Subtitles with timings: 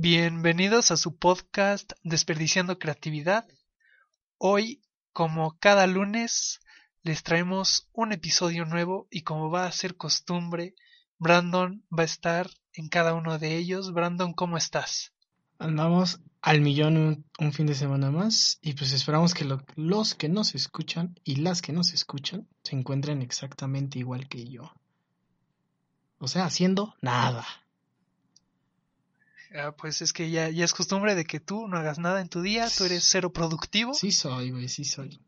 [0.00, 3.48] Bienvenidos a su podcast Desperdiciando Creatividad.
[4.38, 4.80] Hoy,
[5.12, 6.60] como cada lunes,
[7.02, 10.76] les traemos un episodio nuevo y como va a ser costumbre,
[11.18, 13.92] Brandon va a estar en cada uno de ellos.
[13.92, 15.12] Brandon, ¿cómo estás?
[15.58, 20.28] Andamos al millón un, fin de semana más y pues esperamos que lo- los que
[20.28, 24.72] nos escuchan y las que nos escuchan se encuentren exactamente igual que yo.
[26.20, 27.44] O sea, haciendo nada.
[29.54, 32.28] Ah, pues es que ya, ya es costumbre de que tú no hagas nada en
[32.28, 33.94] tu día, tú eres cero productivo.
[33.94, 35.20] Sí soy, güey, sí soy.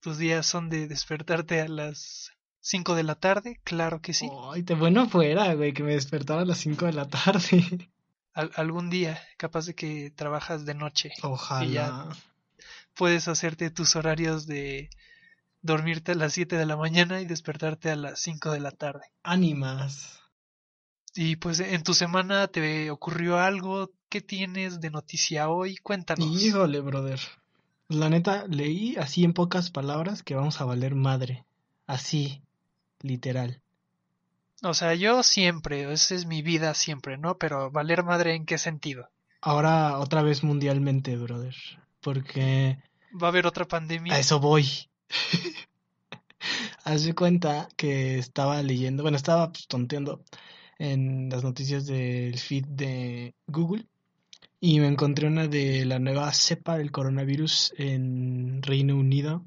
[0.00, 2.30] Tus días son de despertarte a las
[2.60, 4.28] 5 de la tarde, claro que sí.
[4.52, 7.90] Ay, te bueno fuera, güey, que me despertara a las 5 de la tarde.
[8.34, 12.08] Al- algún día, capaz de que trabajas de noche, Ojalá.
[12.94, 14.90] puedes hacerte tus horarios de
[15.62, 19.04] dormirte a las 7 de la mañana y despertarte a las 5 de la tarde.
[19.22, 20.20] Ánimas.
[21.16, 25.76] Y pues en tu semana te ocurrió algo, ¿qué tienes de noticia hoy?
[25.76, 26.42] Cuéntanos.
[26.42, 27.20] Híjole, brother.
[27.88, 31.44] La neta, leí así en pocas palabras que vamos a valer madre.
[31.86, 32.42] Así,
[33.00, 33.60] literal.
[34.62, 37.36] O sea, yo siempre, esa es mi vida siempre, ¿no?
[37.36, 39.08] Pero valer madre en qué sentido?
[39.40, 41.54] Ahora otra vez mundialmente, brother.
[42.00, 42.78] Porque
[43.22, 44.14] ¿Va a haber otra pandemia?
[44.14, 44.66] a eso voy.
[46.84, 50.22] Haz de cuenta que estaba leyendo, bueno, estaba pues, tonteando
[50.78, 53.86] en las noticias del feed de Google
[54.60, 59.44] y me encontré una de la nueva cepa del coronavirus en Reino Unido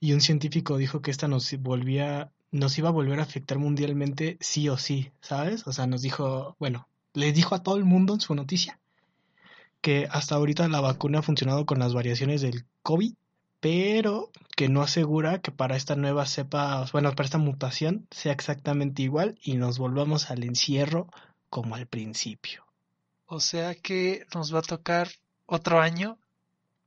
[0.00, 4.36] y un científico dijo que esta nos volvía, nos iba a volver a afectar mundialmente
[4.40, 5.66] sí o sí, ¿sabes?
[5.66, 8.78] O sea, nos dijo, bueno, les dijo a todo el mundo en su noticia
[9.80, 13.14] que hasta ahorita la vacuna ha funcionado con las variaciones del COVID,
[13.60, 19.02] pero que no asegura que para esta nueva cepa, bueno, para esta mutación sea exactamente
[19.02, 21.08] igual y nos volvamos al encierro
[21.50, 22.64] como al principio.
[23.26, 25.08] O sea que nos va a tocar
[25.46, 26.18] otro año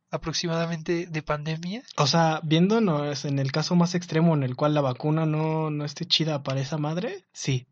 [0.09, 1.83] aproximadamente de pandemia.
[1.97, 5.86] O sea, viéndonos en el caso más extremo en el cual la vacuna no, no
[5.86, 7.67] esté chida para esa madre, sí.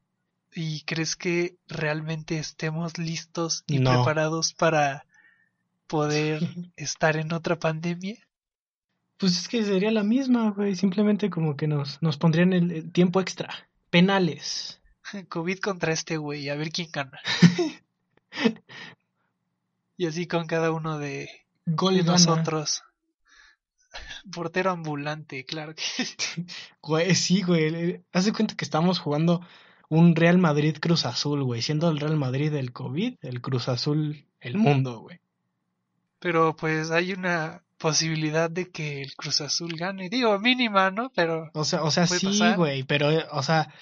[0.55, 3.91] ¿Y crees que realmente estemos listos y No.
[3.91, 5.05] preparados para
[5.87, 6.39] poder
[6.75, 8.15] estar en otra pandemia?
[9.19, 12.91] Pues es que sería la misma, güey, simplemente como que nos, nos pondrían el, el
[12.91, 13.69] tiempo extra.
[13.89, 14.81] Penales.
[15.29, 17.19] COVID contra este güey, a ver quién gana.
[19.97, 21.27] Y así con cada uno de,
[21.65, 22.13] Gol de gana.
[22.13, 22.83] nosotros.
[24.31, 25.83] Portero ambulante, claro que
[26.81, 28.01] Güey, sí, güey.
[28.13, 29.45] Haz de cuenta que estamos jugando
[29.89, 31.61] un Real Madrid Cruz Azul, güey.
[31.61, 35.19] Siendo el Real Madrid el COVID, el Cruz Azul el mundo, güey.
[36.19, 40.09] Pero pues hay una posibilidad de que el Cruz Azul gane.
[40.09, 41.11] Digo, mínima, ¿no?
[41.15, 43.73] Pero O sea, o sea, sí, güey, pero, eh, o sea,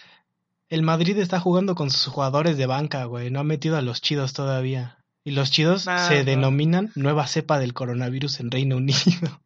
[0.69, 3.29] el Madrid está jugando con sus jugadores de banca, güey.
[3.31, 5.03] No ha metido a los chidos todavía.
[5.23, 6.23] Y los chidos se no.
[6.23, 8.97] denominan nueva cepa del coronavirus en Reino Unido.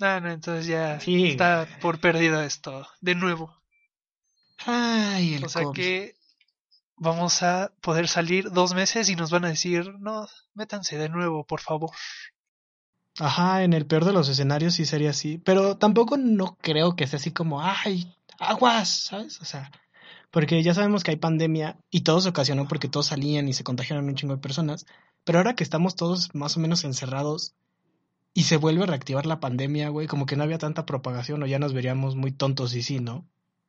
[0.00, 1.26] Ah, no, entonces ya Sí.
[1.30, 2.86] está por perdido esto.
[3.00, 3.52] De nuevo.
[4.64, 5.74] Ay, el O sea COVID.
[5.76, 6.14] que
[6.96, 11.44] vamos a poder salir dos meses y nos van a decir, no, métanse de nuevo,
[11.44, 11.90] por favor.
[13.20, 17.06] Ajá, en el peor de los escenarios sí sería así, pero tampoco no creo que
[17.06, 19.40] sea así como, ay, aguas, ¿sabes?
[19.40, 19.72] O sea,
[20.30, 23.64] porque ya sabemos que hay pandemia y todo se ocasionó porque todos salían y se
[23.64, 24.86] contagiaron un chingo de personas,
[25.24, 27.54] pero ahora que estamos todos más o menos encerrados
[28.34, 31.46] y se vuelve a reactivar la pandemia, güey, como que no había tanta propagación o
[31.46, 33.26] ya nos veríamos muy tontos y sí, ¿no?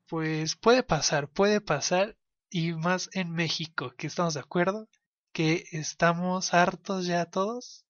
[0.08, 2.16] Pues puede pasar, puede pasar,
[2.52, 4.88] y más en México, que estamos de acuerdo,
[5.32, 7.86] que estamos hartos ya todos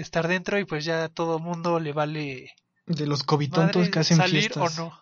[0.00, 2.52] estar dentro y pues ya a todo mundo le vale
[2.86, 4.78] De los covitontos que hacen salir fiestas.
[4.78, 5.00] o no.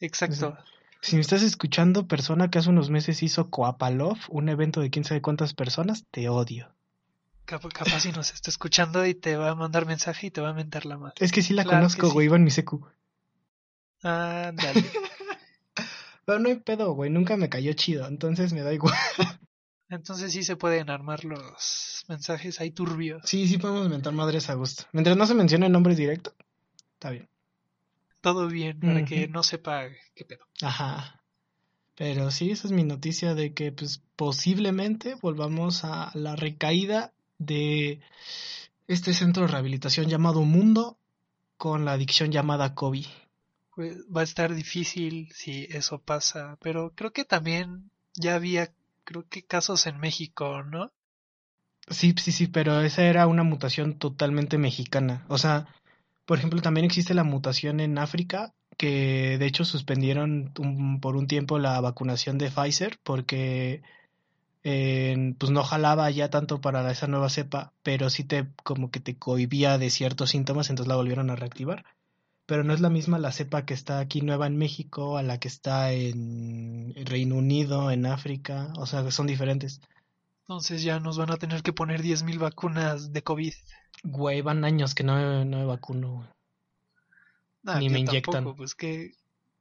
[0.00, 0.56] Exacto.
[1.02, 5.04] Si me estás escuchando, persona que hace unos meses hizo Coapalov, un evento de quién
[5.04, 6.74] sabe cuántas personas, te odio.
[7.44, 10.48] Cap- capaz si nos está escuchando y te va a mandar mensaje y te va
[10.48, 11.14] a mentar la madre.
[11.20, 12.84] Es que sí la Claro conozco, güey, iba en mi secu.
[14.02, 14.84] Ándale.
[16.24, 18.94] Pero no hay pedo, güey, nunca me cayó chido, entonces me da igual.
[19.88, 23.22] Entonces sí se pueden armar los mensajes ahí turbios.
[23.24, 24.84] Sí, sí podemos mentar madres a gusto.
[24.92, 26.34] Mientras no se mencionen nombres directos,
[26.94, 27.28] está bien.
[28.20, 29.84] Todo bien para que no sepa
[30.14, 30.44] qué pedo.
[30.60, 31.22] Ajá.
[31.96, 38.00] Pero sí, esa es mi noticia de que pues posiblemente volvamos a la recaída de
[38.86, 40.98] este centro de rehabilitación llamado Mundo
[41.56, 43.06] con la adicción llamada COVID.
[43.74, 48.72] Pues va a estar difícil si eso pasa, pero creo que también ya había,
[49.06, 50.90] creo que casos en México, ¿no?
[51.88, 55.24] Sí, sí, sí, pero esa era una mutación totalmente mexicana.
[55.28, 55.68] O sea,
[56.24, 60.52] por ejemplo, también existe la mutación en África, que de hecho suspendieron
[61.00, 63.82] por un tiempo la vacunación de Pfizer porque
[64.62, 69.16] pues no jalaba ya tanto para esa nueva cepa, pero sí te como que te
[69.16, 71.84] cohibía de ciertos síntomas, entonces la volvieron a reactivar.
[72.46, 75.38] Pero no es la misma la cepa que está aquí nueva en México a la
[75.38, 79.80] que está en Reino Unido, en África, o sea, son diferentes.
[80.42, 83.52] Entonces ya nos van a tener que poner 10.000 vacunas de COVID.
[84.04, 86.32] Güey, van años que no, no me vacuno.
[87.80, 88.54] Ni me inyectan.
[88.54, 89.12] pues que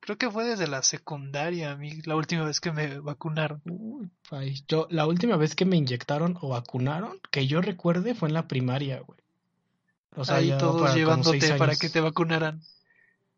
[0.05, 3.63] Creo que fue desde la secundaria, a mí, la última vez que me vacunaron.
[3.65, 8.35] Uy, yo, la última vez que me inyectaron o vacunaron, que yo recuerde, fue en
[8.35, 9.19] la primaria, güey.
[10.15, 12.62] O sea, Ahí todos llevándote para que te vacunaran.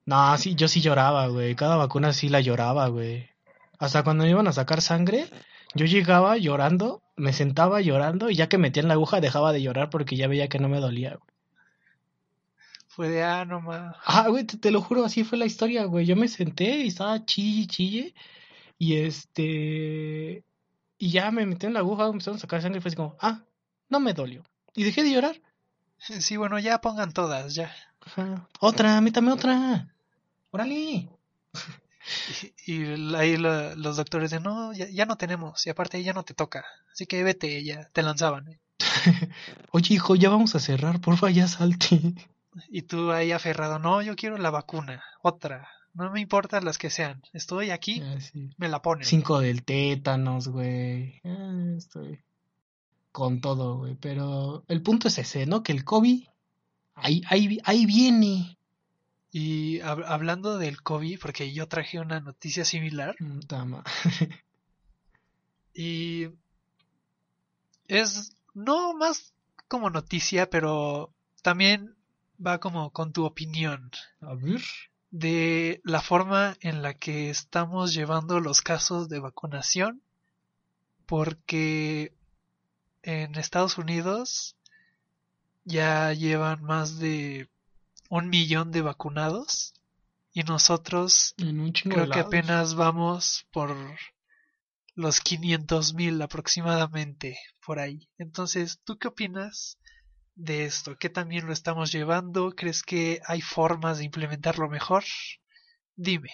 [0.06, 1.56] No, sí, yo sí lloraba, güey.
[1.56, 3.30] Cada vacuna sí la lloraba, güey.
[3.78, 5.28] Hasta cuando me iban a sacar sangre,
[5.76, 9.90] yo llegaba llorando, me sentaba llorando y ya que metían la aguja dejaba de llorar
[9.90, 11.38] porque ya veía que no me dolía, güey.
[12.88, 13.62] Fue de, ah, no
[14.06, 16.06] Ah, güey, te, lo juro, así fue la historia, güey.
[16.06, 18.16] Yo me senté y estaba chille, chille.
[18.80, 20.44] Y este.
[20.98, 22.96] Y ya me metí en la aguja, me empezaron a sacar sangre y fue así
[22.96, 23.44] como, ah,
[23.90, 24.44] no me dolió.
[24.74, 25.40] Y dejé de llorar.
[26.00, 27.74] Sí, bueno, ya pongan todas, ya.
[28.60, 29.94] Otra, métame otra.
[30.52, 31.10] Órale.
[32.66, 32.84] Y,
[33.16, 37.06] ahí los doctores de no, ya, no tenemos, y aparte ya no te toca, así
[37.06, 38.48] que vete, ya te lanzaban.
[38.48, 38.60] ¿eh?
[39.72, 42.14] Oye, hijo, ya vamos a cerrar, porfa, ya salte.
[42.70, 45.70] Y tú ahí aferrado, no, yo quiero la vacuna, otra.
[45.94, 47.24] No me importan las que sean.
[47.34, 48.18] Estoy aquí, ah,
[48.58, 49.04] me la ponen.
[49.04, 51.22] Cinco del tétanos, güey.
[51.26, 52.20] Ah, estoy
[53.18, 53.96] con todo, güey.
[53.96, 55.64] Pero el punto es ese, ¿no?
[55.64, 56.28] Que el COVID,
[56.94, 58.60] ahí, ahí, ahí viene.
[59.32, 63.16] Y hablando del COVID, porque yo traje una noticia similar.
[63.18, 63.40] Mm,
[65.74, 66.28] y
[67.88, 69.34] es no más
[69.68, 71.12] como noticia, pero
[71.42, 71.96] también
[72.46, 73.90] va como con tu opinión.
[74.22, 74.62] A ver.
[75.10, 80.04] De la forma en la que estamos llevando los casos de vacunación.
[81.08, 82.14] Porque
[83.08, 84.58] en Estados Unidos
[85.64, 87.50] ya llevan más de
[88.10, 89.74] un millón de vacunados.
[90.34, 91.34] Y nosotros
[91.84, 93.76] creo que apenas vamos por
[94.94, 98.08] los 500 mil aproximadamente por ahí.
[98.18, 99.80] Entonces, ¿tú qué opinas
[100.36, 100.98] de esto?
[101.00, 102.52] ¿Qué también lo estamos llevando?
[102.56, 105.06] ¿Crees que hay formas de implementarlo mejor?
[105.96, 106.30] Dime.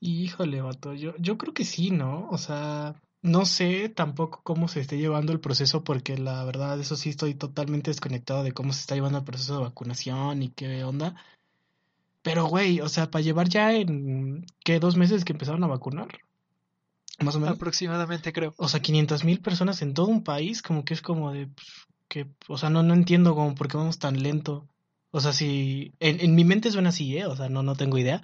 [0.00, 2.28] Híjole, vato, yo, yo creo que sí, ¿no?
[2.30, 6.94] O sea, no sé tampoco cómo se esté llevando el proceso porque la verdad eso
[6.94, 10.84] sí estoy totalmente desconectado de cómo se está llevando el proceso de vacunación y qué
[10.84, 11.16] onda.
[12.20, 14.78] Pero, güey, o sea, para llevar ya en, ¿qué?
[14.78, 16.08] ¿Dos meses que empezaron a vacunar?
[17.18, 17.56] Más o menos.
[17.56, 18.52] Aproximadamente, creo.
[18.58, 21.66] O sea, 500 mil personas en todo un país, como que es como de, pues,
[22.08, 24.68] que, o sea, no, no entiendo como por qué vamos tan lento.
[25.12, 27.24] O sea, si en, en mi mente suena así, ¿eh?
[27.24, 28.22] O sea, no, no tengo idea.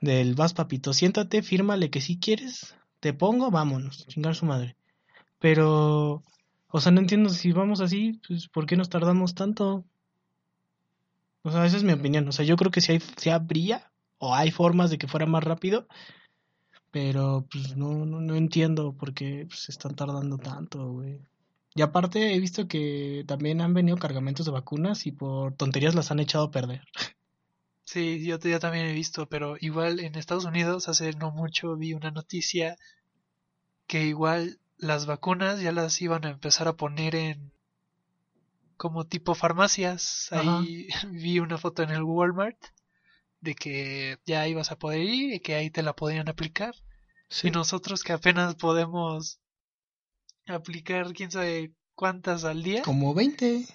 [0.00, 4.76] Del vas, papito, siéntate, fírmale que si quieres, te pongo, vámonos, chingar su madre.
[5.38, 6.22] Pero,
[6.68, 9.84] o sea, no entiendo si vamos así, pues, ¿por qué nos tardamos tanto?
[11.42, 12.28] O sea, esa es mi opinión.
[12.28, 15.26] O sea, yo creo que si, hay, si habría o hay formas de que fuera
[15.26, 15.88] más rápido,
[16.90, 21.20] pero pues no, no, no entiendo por qué pues, se están tardando tanto, güey.
[21.74, 26.10] Y aparte he visto que también han venido cargamentos de vacunas y por tonterías las
[26.10, 26.82] han echado a perder.
[27.92, 31.92] Sí, yo, yo también he visto, pero igual en Estados Unidos hace no mucho vi
[31.92, 32.76] una noticia
[33.88, 37.50] que igual las vacunas ya las iban a empezar a poner en
[38.76, 40.28] como tipo farmacias.
[40.30, 42.64] Ahí vi una foto en el Walmart
[43.40, 46.76] de que ya ibas a poder ir y que ahí te la podían aplicar.
[47.42, 49.40] Y nosotros que apenas podemos
[50.46, 52.82] aplicar quién sabe cuántas al día.
[52.82, 53.66] Como 20.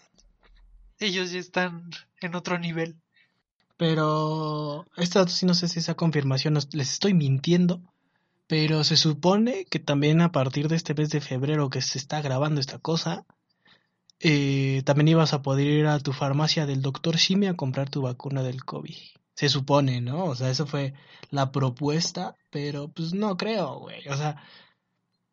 [1.00, 1.90] Ellos ya están
[2.22, 3.01] en otro nivel.
[3.77, 7.82] Pero esta sí no sé si esa confirmación les estoy mintiendo.
[8.48, 12.22] Pero se supone que también a partir de este mes de febrero que se está
[12.22, 13.25] grabando esta cosa,
[14.20, 18.01] eh, también ibas a poder ir a tu farmacia del doctor Shimi a comprar tu
[18.03, 18.96] vacuna del COVID.
[19.34, 20.25] Se supone, ¿no?
[20.25, 20.94] O sea, eso fue
[21.32, 24.08] la propuesta, pero pues no creo, güey.
[24.08, 24.41] O sea,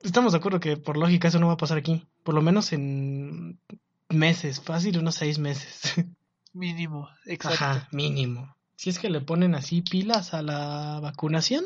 [0.01, 2.07] estamos de acuerdo que por lógica eso no va a pasar aquí.
[2.25, 3.61] Por lo menos en
[4.09, 5.95] meses, fácil, unos seis meses.
[6.53, 7.65] Mínimo, exacto.
[7.65, 8.55] Ajá, mínimo.
[8.77, 11.65] Si es que le ponen así pilas a la vacunación,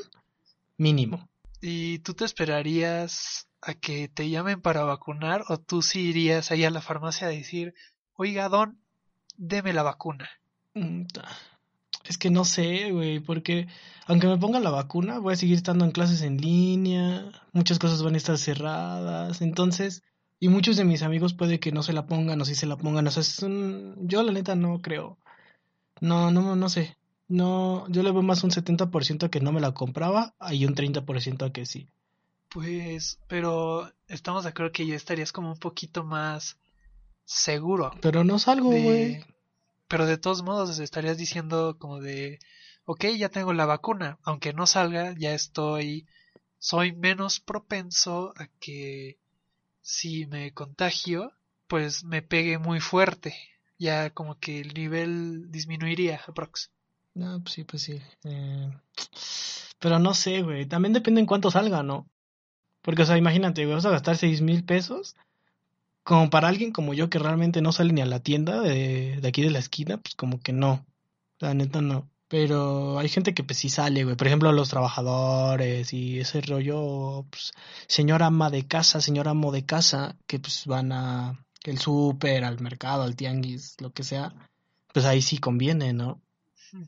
[0.77, 1.29] mínimo.
[1.61, 6.65] ¿Y tú te esperarías a que te llamen para vacunar o tú sí irías ahí
[6.65, 7.75] a la farmacia a decir,
[8.15, 8.79] oiga, don,
[9.37, 10.29] deme la vacuna?
[12.05, 13.67] Es que no sé, güey, porque
[14.07, 18.03] aunque me ponga la vacuna, voy a seguir estando en clases en línea, muchas cosas
[18.03, 20.03] van a estar cerradas, entonces,
[20.39, 22.77] y muchos de mis amigos puede que no se la pongan o si se la
[22.77, 23.97] pongan, o sea, es un...
[24.09, 25.19] yo la neta no creo,
[26.01, 26.97] no, no, no sé,
[27.29, 30.75] no, yo le veo más un 70% a que no me la compraba y un
[30.75, 31.89] 30% a que sí.
[32.49, 36.59] Pues, pero estamos de acuerdo que ya estarías como un poquito más
[37.25, 37.91] seguro.
[38.01, 39.25] Pero no salgo, güey.
[39.89, 42.39] Pero de todos modos estarías diciendo como de,
[42.85, 46.07] ok, ya tengo la vacuna, aunque no salga, ya estoy,
[46.59, 49.19] soy menos propenso a que
[49.87, 51.33] si me contagio,
[51.69, 53.37] pues me pegue muy fuerte.
[53.79, 56.73] Ya como que el nivel disminuiría, aprox.
[57.15, 58.03] No, pues sí, pues sí.
[58.25, 58.71] Eh,
[59.79, 60.67] pero no sé, güey.
[60.67, 62.11] También depende en cuánto salga, ¿no?
[62.83, 65.15] Porque, o sea, imagínate, güey, vas a gastar seis mil pesos.
[66.03, 69.29] Como para alguien como yo que realmente no sale ni a la tienda de, de
[69.29, 70.85] aquí de la esquina, pues como que no.
[71.39, 72.11] La neta no.
[72.29, 74.17] Pero hay gente que pues sí sale, güey.
[74.17, 77.53] Por ejemplo, los trabajadores y ese rollo, pues,
[77.87, 82.61] señora ama de casa, señor amo de casa, que pues van a el súper, al
[82.61, 84.35] mercado, al tianguis, lo que sea.
[84.93, 86.21] Pues ahí sí conviene, ¿no?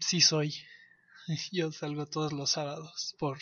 [0.00, 0.54] Sí soy.
[1.52, 3.38] Yo salgo todos los sábados por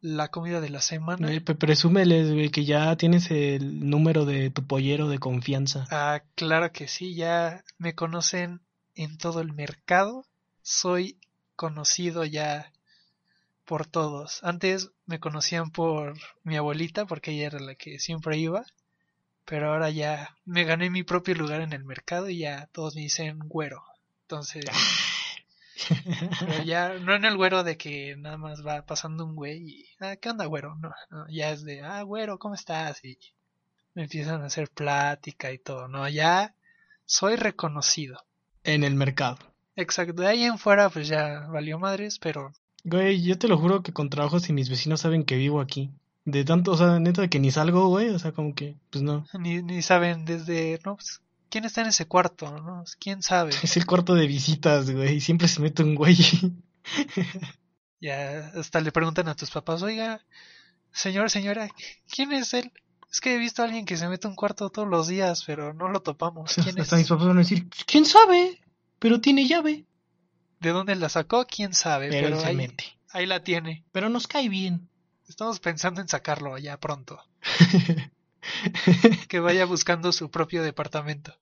[0.00, 1.28] la comida de la semana.
[1.58, 5.86] Presúmeles, güey, que ya tienes el número de tu pollero de confianza.
[5.90, 8.60] Ah, claro que sí, ya me conocen
[8.94, 10.24] en todo el mercado.
[10.62, 11.18] Soy
[11.56, 12.72] conocido ya
[13.64, 14.42] por todos.
[14.42, 18.64] Antes me conocían por mi abuelita, porque ella era la que siempre iba.
[19.44, 23.02] Pero ahora ya me gané mi propio lugar en el mercado y ya todos me
[23.02, 23.82] dicen güero.
[24.22, 24.64] Entonces,
[26.40, 29.86] pero ya no en el güero de que nada más va pasando un güey y,
[30.00, 30.76] ah, ¿qué onda, güero?
[30.76, 30.92] No,
[31.28, 33.04] ya es de, ah, güero, ¿cómo estás?
[33.04, 33.18] Y
[33.94, 36.08] me empiezan a hacer plática y todo, ¿no?
[36.08, 36.54] Ya
[37.04, 38.24] soy reconocido.
[38.62, 39.49] En el mercado.
[39.80, 42.52] Exacto, de ahí en fuera pues ya valió madres, pero...
[42.84, 45.90] Güey, yo te lo juro que con trabajos y mis vecinos saben que vivo aquí.
[46.24, 49.02] De tanto, o sea, neta de que ni salgo, güey, o sea, como que, pues
[49.02, 49.26] no.
[49.38, 52.50] Ni, ni saben desde, no, pues, ¿quién está en ese cuarto?
[52.50, 52.84] ¿no?
[52.98, 53.52] ¿Quién sabe?
[53.62, 55.20] Es el cuarto de visitas, güey.
[55.20, 56.16] Siempre se mete un güey.
[58.00, 60.24] ya hasta le preguntan a tus papás, oiga,
[60.92, 61.68] señor, señora,
[62.08, 62.72] ¿quién es él?
[63.10, 65.74] Es que he visto a alguien que se mete un cuarto todos los días, pero
[65.74, 66.54] no lo topamos.
[66.54, 68.60] ¿Quién hasta mis papás van a decir, ¿quién sabe?
[69.00, 69.86] Pero tiene llave.
[70.60, 71.46] ¿De dónde la sacó?
[71.46, 72.10] ¿Quién sabe?
[72.10, 72.68] Pero, se ahí,
[73.12, 73.82] ahí la tiene.
[73.90, 74.88] Pero nos cae bien.
[75.26, 77.18] Estamos pensando en sacarlo ya pronto.
[79.28, 81.34] que vaya buscando su propio departamento.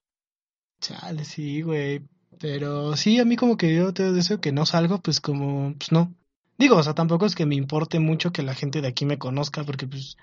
[0.81, 2.03] Chale, sí, güey.
[2.39, 5.91] Pero sí, a mí como que yo te deseo que no salgo, pues como, pues
[5.91, 6.15] no.
[6.57, 9.19] Digo, o sea, tampoco es que me importe mucho que la gente de aquí me
[9.19, 10.17] conozca, porque pues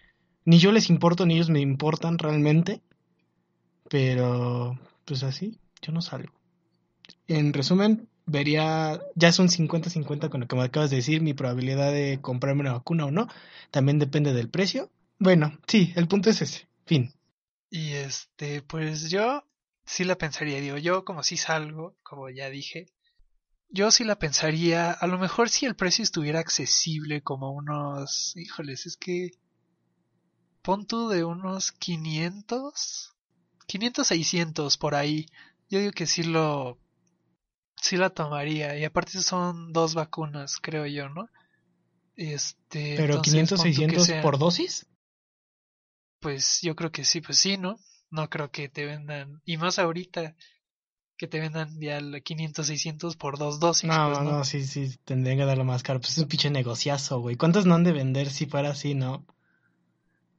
[0.45, 2.81] ni yo les importo, ni ellos me importan realmente.
[3.89, 6.31] Pero, pues así, yo no salgo.
[7.27, 11.33] En resumen, vería, ya es un 50-50 con lo que me acabas de decir, mi
[11.33, 13.27] probabilidad de comprarme una vacuna o no.
[13.71, 14.91] También depende del precio.
[15.19, 16.67] Bueno, sí, el punto es ese.
[16.85, 17.13] Fin.
[17.69, 19.43] Y este, pues yo
[19.85, 22.87] sí la pensaría, digo, yo como si salgo, como ya dije,
[23.69, 28.85] yo sí la pensaría, a lo mejor si el precio estuviera accesible como unos, híjoles,
[28.85, 29.31] es que
[30.61, 33.13] pon tú de unos 500,
[33.67, 35.27] 500, 600 por ahí,
[35.69, 36.79] yo digo que sí lo,
[37.85, 41.29] sí la tomaría, y aparte son dos vacunas, creo yo, ¿no?
[42.15, 44.87] Este, Pero 500, 600 por dosis?
[46.19, 47.77] Pues yo creo que sí, pues sí, ¿no?
[48.09, 50.35] No creo que te vendan, y más ahorita,
[51.17, 53.87] que te vendan ya 500, 600 por dos dosis.
[53.87, 55.99] No, pues, no, no, sí, sí, tendrían que darlo más caro.
[55.99, 57.37] Pues es un pinche negociazo, güey.
[57.37, 59.25] ¿Cuántos no han de vender si fuera así, no?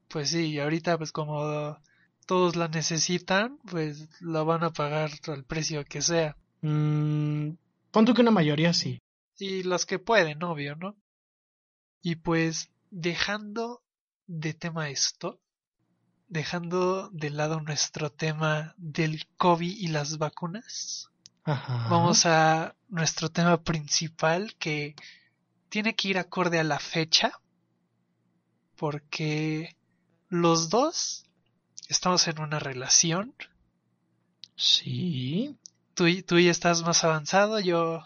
[0.09, 1.79] Pues sí, y ahorita pues como
[2.27, 6.37] todos la necesitan, pues la van a pagar al precio que sea.
[6.67, 7.57] Mmm,
[7.93, 9.01] pon que una mayoría sí.
[9.39, 10.97] Y los que pueden, obvio, ¿no?
[12.03, 13.83] Y pues dejando
[14.27, 15.41] de tema esto,
[16.27, 21.09] dejando de lado nuestro tema del COVID y las vacunas,
[21.45, 21.87] Ajá.
[21.89, 24.97] vamos a nuestro tema principal que
[25.69, 27.41] tiene que ir acorde a la fecha,
[28.77, 29.77] porque
[30.29, 31.27] los dos
[31.89, 33.35] estamos en una relación.
[34.57, 35.57] Sí.
[35.97, 38.05] Tú, tú ya estás más avanzado, yo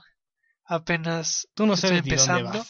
[0.64, 2.64] apenas Tú no estoy empezando,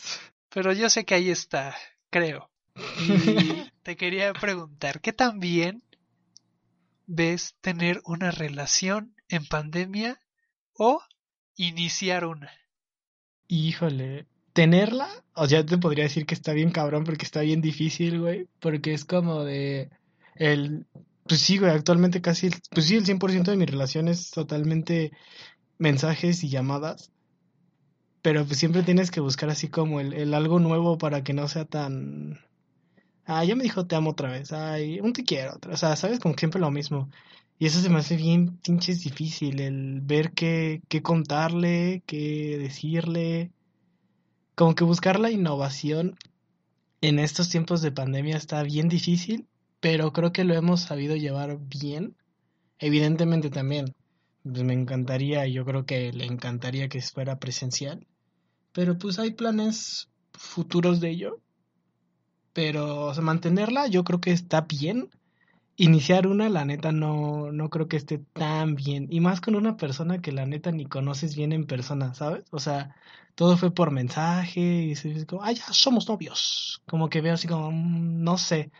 [0.48, 1.76] pero yo sé que ahí está,
[2.08, 2.50] creo.
[2.74, 5.82] Y te quería preguntar, ¿qué tan bien
[7.06, 10.18] ves tener una relación en pandemia
[10.72, 11.02] o
[11.54, 12.50] iniciar una?
[13.46, 18.20] Híjole, tenerla, o sea, te podría decir que está bien cabrón porque está bien difícil,
[18.20, 19.90] güey, porque es como de
[20.34, 20.86] el
[21.30, 25.12] pues sí, güey, actualmente casi el- pues sí, el 100% de mi relación es totalmente
[25.78, 27.12] mensajes y llamadas.
[28.22, 31.48] Pero pues siempre tienes que buscar así como el, el algo nuevo para que no
[31.48, 32.38] sea tan
[33.26, 34.52] Ah, ya me dijo te amo otra vez.
[34.52, 35.74] Ay, un te quiero otra.
[35.74, 37.10] O sea, sabes como siempre lo mismo.
[37.58, 43.52] Y eso se me hace bien pinches difícil, el ver qué, qué contarle, qué decirle.
[44.54, 46.16] Como que buscar la innovación
[47.02, 49.49] en estos tiempos de pandemia está bien difícil,
[49.80, 52.16] pero creo que lo hemos sabido llevar bien.
[52.78, 53.94] Evidentemente también,
[54.42, 58.06] pues me encantaría, yo creo que le encantaría que fuera presencial,
[58.72, 61.40] pero pues hay planes futuros de ello.
[62.52, 65.10] Pero mantenerla yo creo que está bien.
[65.76, 69.06] Iniciar una, la neta, no, no creo que esté tan bien.
[69.10, 72.44] Y más con una persona que la neta ni conoces bien en persona, ¿sabes?
[72.50, 72.94] O sea,
[73.34, 76.82] todo fue por mensaje y se como, ah, ya somos novios.
[76.86, 78.70] Como que veo así como, mm, no sé,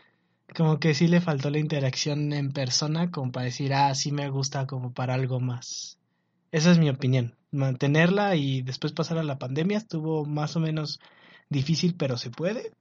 [0.55, 4.29] como que sí le faltó la interacción en persona como para decir, ah, sí me
[4.29, 5.97] gusta como para algo más.
[6.51, 7.35] Esa es mi opinión.
[7.51, 10.99] Mantenerla y después pasar a la pandemia estuvo más o menos
[11.49, 12.73] difícil, pero se puede.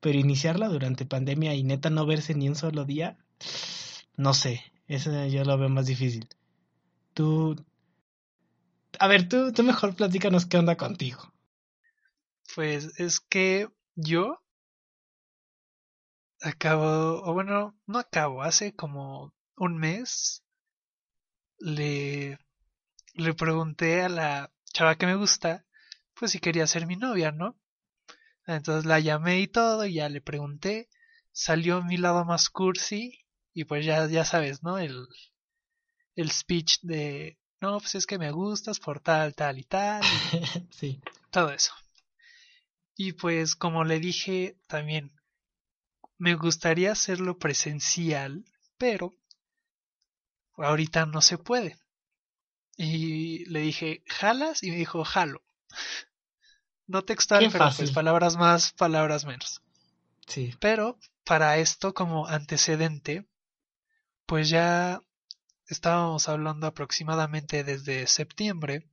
[0.00, 3.18] Pero iniciarla durante pandemia y neta no verse ni un solo día,
[4.16, 6.26] no sé, eso yo lo veo más difícil.
[7.12, 7.56] Tú,
[8.98, 11.32] a ver, tú, tú mejor platícanos qué onda contigo.
[12.54, 14.40] Pues es que yo
[16.40, 20.42] acabo, o bueno, no acabo, hace como un mes
[21.58, 22.38] le,
[23.14, 25.64] le pregunté a la chava que me gusta,
[26.14, 27.56] pues si quería ser mi novia, ¿no?
[28.46, 30.88] Entonces la llamé y todo, y ya le pregunté,
[31.32, 34.78] salió mi lado más cursi, y pues ya, ya sabes, ¿no?
[34.78, 35.06] El,
[36.16, 40.02] el speech de, no, pues es que me gustas por tal, tal y tal.
[40.70, 41.00] sí.
[41.30, 41.72] Todo eso.
[42.96, 45.12] Y pues como le dije también,
[46.20, 48.44] me gustaría hacerlo presencial,
[48.76, 49.16] pero
[50.58, 51.78] ahorita no se puede.
[52.76, 54.62] Y le dije, ¿jalas?
[54.62, 55.42] Y me dijo, jalo.
[56.86, 59.62] No textual, pero pues palabras más, palabras menos.
[60.26, 60.52] Sí.
[60.58, 63.28] Pero para esto como antecedente,
[64.26, 65.00] pues ya
[65.68, 68.88] estábamos hablando aproximadamente desde septiembre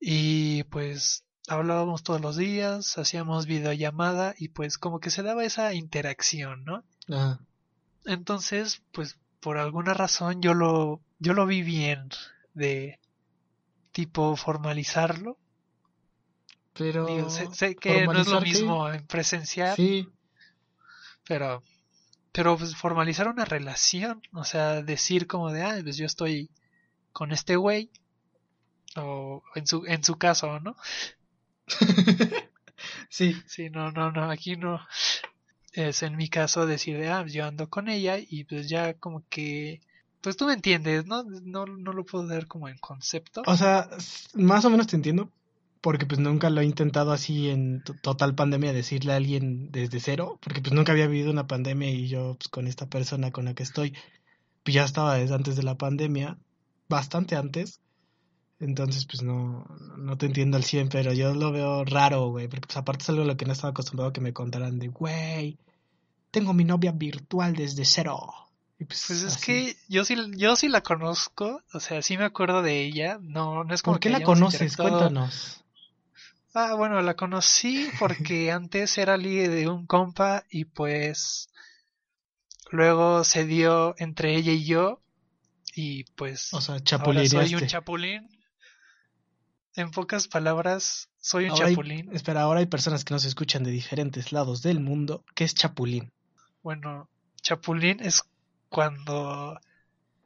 [0.00, 5.74] y pues hablábamos todos los días, hacíamos videollamada y pues como que se daba esa
[5.74, 6.84] interacción, ¿no?
[8.04, 12.08] Entonces, pues por alguna razón yo lo yo lo vi bien
[12.54, 12.98] de
[13.92, 15.38] tipo formalizarlo
[16.80, 17.30] pero.
[17.30, 19.76] sé, que no es lo mismo en presencial.
[19.76, 20.08] Sí.
[21.26, 21.62] Pero.
[22.32, 24.22] Pero pues, formalizar una relación.
[24.32, 26.50] O sea, decir como de, ah, pues yo estoy
[27.12, 27.90] con este güey.
[28.96, 30.74] O en su, en su caso, ¿no?
[33.08, 33.36] sí.
[33.46, 34.80] Sí, no, no, no, aquí no.
[35.72, 39.24] Es en mi caso decir de, ah, yo ando con ella y pues ya como
[39.28, 39.80] que
[40.20, 41.22] pues tú me entiendes, ¿no?
[41.22, 43.42] No, no lo puedo dar como en concepto.
[43.46, 43.88] O sea,
[44.34, 45.30] más o menos te entiendo,
[45.80, 50.38] porque pues nunca lo he intentado así en total pandemia decirle a alguien desde cero,
[50.42, 53.54] porque pues nunca había vivido una pandemia y yo pues con esta persona con la
[53.54, 53.96] que estoy,
[54.62, 56.38] pues ya estaba desde antes de la pandemia,
[56.88, 57.80] bastante antes,
[58.60, 59.64] entonces pues no,
[59.96, 63.08] no te entiendo al 100, pero yo lo veo raro, güey, porque pues aparte es
[63.08, 65.58] algo a lo que no estaba acostumbrado a que me contaran de, güey,
[66.30, 68.32] tengo mi novia virtual desde cero.
[68.78, 72.60] pues, pues es que yo sí, yo sí la conozco, o sea, sí me acuerdo
[72.60, 74.76] de ella, no, no es como ¿Por qué la conoces?
[74.76, 75.64] Cuéntanos.
[76.52, 81.48] Ah, bueno, la conocí porque antes era ligue de un compa y pues
[82.70, 85.00] luego se dio entre ella y yo
[85.74, 88.28] y pues o sea, ahora soy un chapulín.
[89.76, 92.10] En pocas palabras, soy un chapulín.
[92.12, 95.24] espera, ahora hay personas que nos escuchan de diferentes lados del mundo.
[95.34, 96.12] ¿Qué es chapulín?
[96.62, 97.08] Bueno,
[97.40, 98.22] chapulín es
[98.68, 99.58] cuando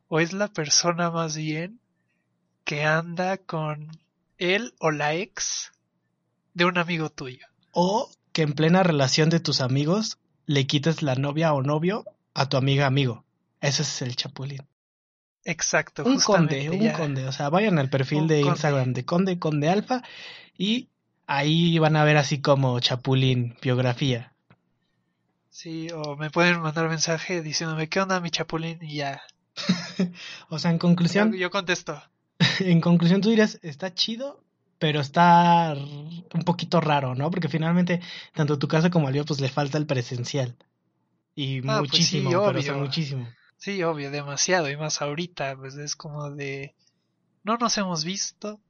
[0.09, 1.81] o es la persona más bien
[2.65, 3.99] que anda con
[4.39, 5.73] él o la ex
[6.55, 7.47] de un amigo tuyo.
[7.73, 12.49] O que en plena relación de tus amigos le quites la novia o novio a
[12.49, 13.25] tu amiga amigo.
[13.61, 14.67] Ese es el chapulín.
[15.45, 16.05] Exacto.
[16.05, 17.27] Un conde, un conde.
[17.27, 20.03] O sea, vayan al perfil de Instagram de Conde, Conde Alfa
[20.57, 20.89] y
[21.27, 24.33] ahí van a ver así como chapulín, biografía.
[25.51, 29.23] Sí, o me pueden mandar mensaje diciéndome qué onda mi chapulín y ya.
[30.49, 31.33] o sea, en conclusión.
[31.35, 32.03] yo contesto.
[32.61, 34.43] en conclusión tú dirías, está chido,
[34.79, 37.31] pero está un poquito raro, ¿no?
[37.31, 38.01] Porque finalmente,
[38.35, 40.57] tanto tu casa como al mío, pues le falta el presencial.
[41.37, 43.29] Y ah, pues muchísimo, pero muchísimo.
[43.59, 44.71] Sí, obvio, demasiado.
[44.71, 46.75] Y más ahorita, pues es como de.
[47.43, 48.61] No nos hemos visto.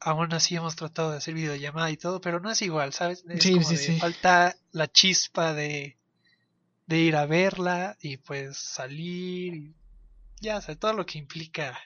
[0.00, 3.24] Aún así hemos tratado de hacer videollamada y todo, pero no es igual, ¿sabes?
[3.28, 3.98] Es sí, sí, sí.
[3.98, 5.96] Falta la chispa de,
[6.86, 9.74] de ir a verla y pues salir y
[10.40, 11.78] ya, o todo lo que implica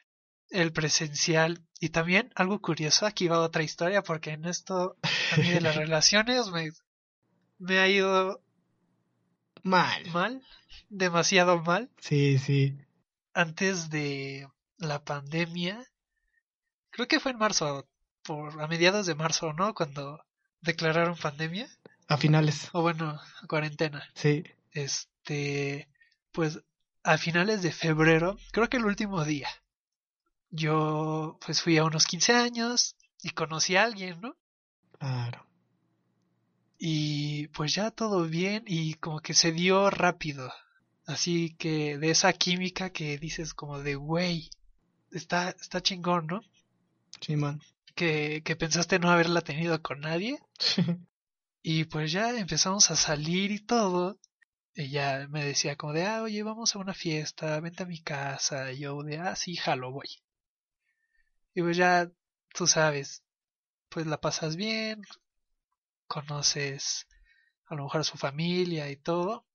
[0.51, 1.63] el presencial.
[1.79, 4.97] Y también algo curioso, aquí va otra historia, porque en esto
[5.33, 6.71] a mí de las relaciones me,
[7.59, 8.43] me ha ido
[9.63, 10.07] mal.
[10.11, 10.43] Mal,
[10.89, 11.91] demasiado mal.
[11.99, 12.77] Sí, sí.
[13.33, 15.85] Antes de la pandemia,
[16.91, 17.89] creo que fue en marzo,
[18.23, 19.75] por a mediados de marzo, ¿no?
[19.75, 20.25] Cuando
[20.61, 21.69] declararon pandemia.
[22.09, 22.69] A finales.
[22.73, 24.09] o bueno, cuarentena.
[24.15, 24.43] Sí.
[24.73, 25.89] Este,
[26.33, 26.61] pues
[27.03, 29.49] a finales de febrero, creo que el último día,
[30.51, 34.37] yo pues fui a unos 15 años y conocí a alguien, ¿no?
[34.99, 35.47] Claro.
[36.83, 40.51] Y pues ya todo bien y como que se dio rápido.
[41.05, 44.49] Así que de esa química que dices como de, güey,
[45.11, 46.41] está, está chingón, ¿no?
[47.21, 47.61] Sí, man.
[47.95, 50.39] Que, que pensaste no haberla tenido con nadie.
[51.63, 54.19] Y pues ya empezamos a salir y todo.
[54.75, 58.73] Ya me decía como de, ah, oye, vamos a una fiesta, vente a mi casa.
[58.73, 60.09] Y yo de, ah, sí, jalo, voy.
[61.55, 62.11] Y pues ya,
[62.55, 63.23] tú sabes,
[63.91, 65.03] pues la pasas bien,
[66.11, 67.07] conoces
[67.67, 69.47] a lo mejor a su familia y todo.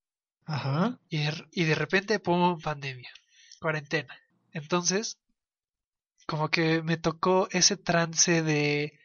[0.46, 0.98] Ajá.
[1.10, 3.10] Y de, y de repente, pum, pandemia,
[3.60, 4.18] cuarentena.
[4.52, 5.18] Entonces,
[6.26, 8.98] como que me tocó ese trance de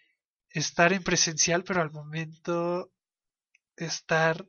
[0.49, 2.89] estar en presencial, pero al momento
[3.75, 4.47] estar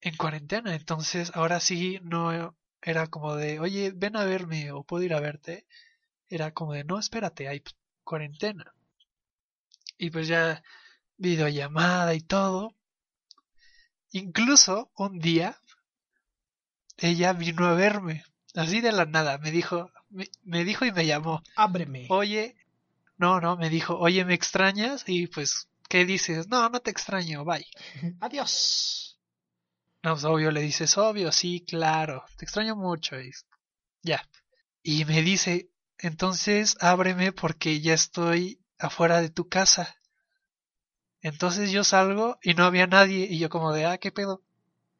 [0.00, 0.76] en cuarentena.
[0.76, 5.20] Entonces, ahora sí no era como de, oye, ven a verme o puedo ir a
[5.20, 5.66] verte.
[6.28, 7.64] Era como de, no, espérate, hay
[8.04, 8.72] cuarentena.
[9.98, 10.62] Y pues ya
[11.16, 12.74] videollamada y todo.
[14.10, 15.58] Incluso un día
[16.98, 18.24] ella vino a verme,
[18.54, 22.06] así de la nada, me dijo, me, me dijo y me llamó, Ábreme.
[22.08, 22.56] oye,
[23.16, 25.04] no, no, me dijo, oye, ¿me extrañas?
[25.06, 26.48] Y pues, ¿qué dices?
[26.48, 27.66] No, no te extraño, bye.
[28.20, 29.18] Adiós.
[30.02, 33.18] No, pues obvio, le dices, obvio, sí, claro, te extraño mucho.
[33.20, 33.30] Y
[34.02, 34.28] ya.
[34.82, 39.96] Y me dice, entonces ábreme porque ya estoy afuera de tu casa.
[41.24, 44.42] Entonces yo salgo y no había nadie y yo como de, ah, ¿qué pedo?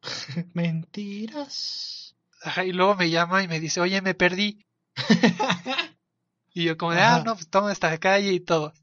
[0.53, 2.15] Mentiras.
[2.41, 4.65] Ajá, y luego me llama y me dice, oye, me perdí.
[6.57, 7.23] Y yo como de, ah, Ajá.
[7.25, 8.73] no, pues toma esta calle y todo.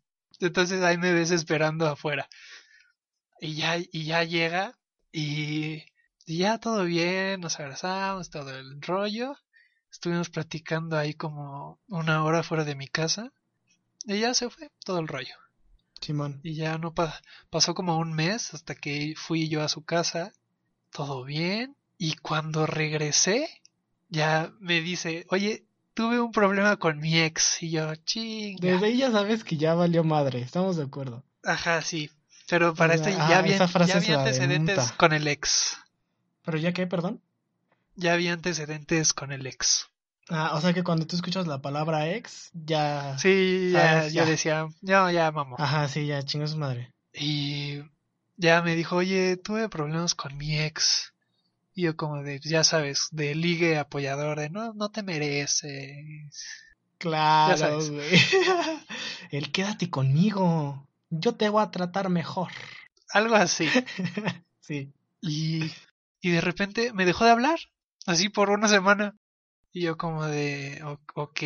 [0.41, 2.29] Entonces ahí me ves esperando afuera.
[3.41, 4.79] Y ya, y ya llega
[5.11, 5.83] y,
[6.27, 9.37] y ya todo bien, nos abrazamos, todo el rollo.
[9.91, 13.33] Estuvimos platicando ahí como una hora fuera de mi casa.
[14.05, 15.35] Y ya se fue todo el rollo.
[16.03, 16.41] Simón.
[16.43, 20.33] Y ya no pa- pasó como un mes hasta que fui yo a su casa.
[20.91, 21.77] Todo bien.
[21.99, 23.49] Y cuando regresé,
[24.09, 27.63] ya me dice, oye, tuve un problema con mi ex.
[27.63, 28.59] Y yo, chinga.
[28.73, 30.41] Desde ahí ya sabes que ya valió madre.
[30.41, 31.25] Estamos de acuerdo.
[31.45, 32.11] Ajá, sí.
[32.49, 35.79] Pero para O sea, este ah, ya había, ya había antecedentes con el ex.
[36.45, 37.23] ¿Pero ya qué, perdón?
[37.95, 39.89] Ya había antecedentes con el ex.
[40.35, 43.19] Ah, o sea que cuando tú escuchas la palabra ex, ya.
[43.19, 45.61] Sí, ya, yo decía, no, ya, vamos.
[45.61, 46.91] Ajá, sí, ya, chinga su madre.
[47.13, 47.83] Y
[48.37, 51.13] ya me dijo, oye, tuve problemas con mi ex.
[51.75, 56.67] Y yo como de, ya sabes, de ligue apoyador, de no, no te mereces.
[56.97, 58.11] Claro, güey.
[59.31, 60.89] El quédate conmigo.
[61.11, 62.51] Yo te voy a tratar mejor.
[63.13, 63.69] Algo así.
[64.65, 64.93] Sí.
[65.21, 65.73] Y,
[66.21, 67.59] y de repente me dejó de hablar,
[68.07, 69.17] así por una semana.
[69.73, 71.43] Y yo como de, "O- ok.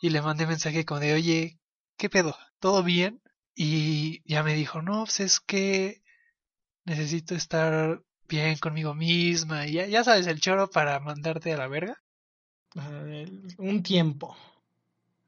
[0.00, 1.58] Y le mandé mensaje como de, oye,
[1.96, 2.36] ¿qué pedo?
[2.58, 3.20] ¿Todo bien?
[3.54, 6.02] Y ya me dijo, no, pues es que
[6.84, 9.66] necesito estar bien conmigo misma.
[9.66, 12.02] Y ya, ya sabes, el choro para mandarte a la verga.
[13.58, 14.36] Un tiempo.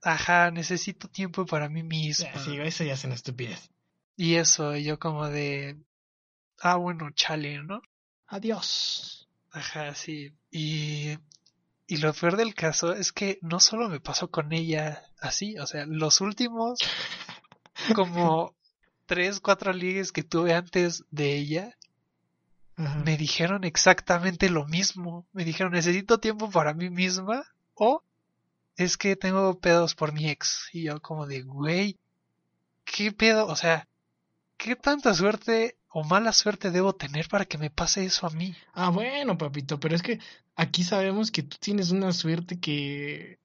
[0.03, 2.31] Ajá, necesito tiempo para mí misma.
[2.33, 3.71] Ya, sí, eso ya es una estupidez.
[4.17, 5.79] Y eso, yo como de,
[6.61, 7.81] ah, bueno, chale, ¿no?
[8.27, 9.29] Adiós.
[9.51, 10.33] Ajá, sí.
[10.51, 11.17] Y,
[11.87, 15.66] y lo peor del caso es que no solo me pasó con ella así, o
[15.66, 16.79] sea, los últimos
[17.94, 18.55] como
[19.07, 21.77] tres, cuatro ligues que tuve antes de ella
[22.77, 23.03] Ajá.
[23.05, 25.27] me dijeron exactamente lo mismo.
[25.33, 27.44] Me dijeron, necesito tiempo para mí misma
[27.75, 28.03] o
[28.77, 30.68] es que tengo pedos por mi ex.
[30.73, 31.99] Y yo como de, güey,
[32.85, 33.47] ¿qué pedo?
[33.47, 33.88] O sea,
[34.57, 38.53] ¿qué tanta suerte o mala suerte debo tener para que me pase eso a mí?
[38.73, 40.19] Ah, bueno, papito, pero es que
[40.57, 43.39] aquí sabemos que tú tienes una suerte que...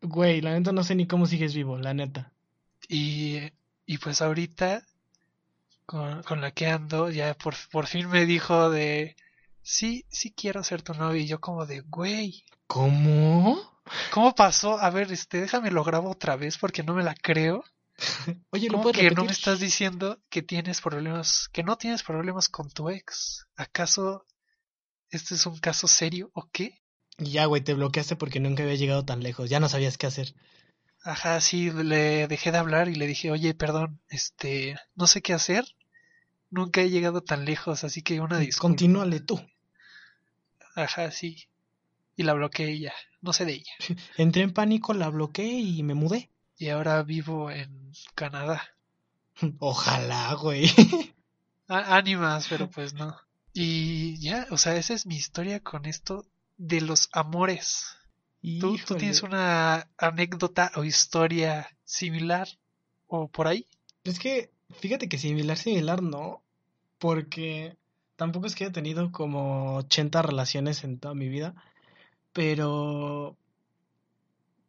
[0.00, 2.32] Güey, la neta no sé ni cómo sigues vivo, la neta.
[2.88, 3.38] Y,
[3.86, 4.82] y pues ahorita,
[5.86, 9.14] con, con la que ando, ya por, por fin me dijo de,
[9.62, 11.22] sí, sí quiero ser tu novia.
[11.22, 13.60] Y yo como de, güey, ¿Cómo?
[14.10, 14.76] ¿cómo pasó?
[14.80, 17.62] A ver, este, déjame lo grabo otra vez porque no me la creo.
[18.50, 22.02] Oye, ¿lo ¿Cómo puedes que no me estás diciendo que tienes problemas, que no tienes
[22.02, 23.46] problemas con tu ex?
[23.56, 24.26] ¿Acaso
[25.10, 26.80] este es un caso serio o qué?
[27.18, 29.50] Y ya, güey, te bloqueaste porque nunca había llegado tan lejos.
[29.50, 30.34] Ya no sabías qué hacer.
[31.04, 35.34] Ajá, sí, le dejé de hablar y le dije, oye, perdón, este, no sé qué
[35.34, 35.64] hacer.
[36.50, 38.68] Nunca he llegado tan lejos, así que una disculpa.
[38.68, 39.40] Continúale tú.
[40.74, 41.48] Ajá, sí.
[42.16, 43.72] Y la bloqueé y ya, no sé de ella.
[44.16, 46.30] Entré en pánico, la bloqueé y me mudé.
[46.62, 48.62] Y ahora vivo en Canadá.
[49.58, 50.70] Ojalá, güey.
[51.66, 53.16] ánimas, pero pues no.
[53.52, 56.24] Y ya, o sea, esa es mi historia con esto
[56.58, 57.96] de los amores.
[58.60, 62.46] ¿Tú, ¿Tú, tienes una anécdota o historia similar
[63.08, 63.66] o por ahí?
[64.04, 66.44] Es que, fíjate que similar, similar no,
[67.00, 67.76] porque
[68.14, 71.56] tampoco es que haya tenido como 80 relaciones en toda mi vida,
[72.32, 73.36] pero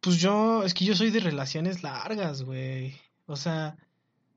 [0.04, 2.94] pues yo, es que yo soy de relaciones largas, güey.
[3.24, 3.78] O sea,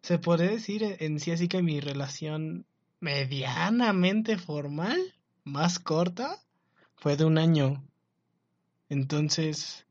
[0.01, 2.65] se puede decir en sí así que mi relación
[3.01, 4.97] medianamente formal,
[5.43, 6.39] más corta,
[6.95, 7.83] fue de un año.
[8.87, 9.85] Entonces,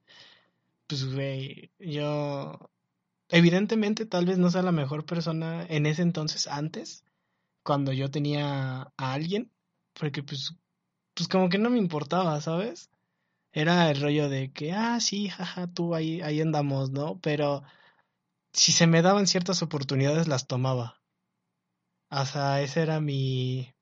[0.86, 2.70] pues, güey, yo
[3.28, 7.04] evidentemente tal vez no sea la mejor persona en ese entonces antes,
[7.62, 9.50] cuando yo tenía a alguien,
[9.92, 10.54] porque pues,
[11.12, 12.88] pues como que no me importaba, ¿sabes?
[13.56, 17.18] Era el rollo de que, ah, sí, jaja, tú ahí, ahí andamos, ¿no?
[17.22, 17.62] Pero
[18.52, 21.00] si se me daban ciertas oportunidades, las tomaba.
[22.10, 23.74] O sea, ese era mi,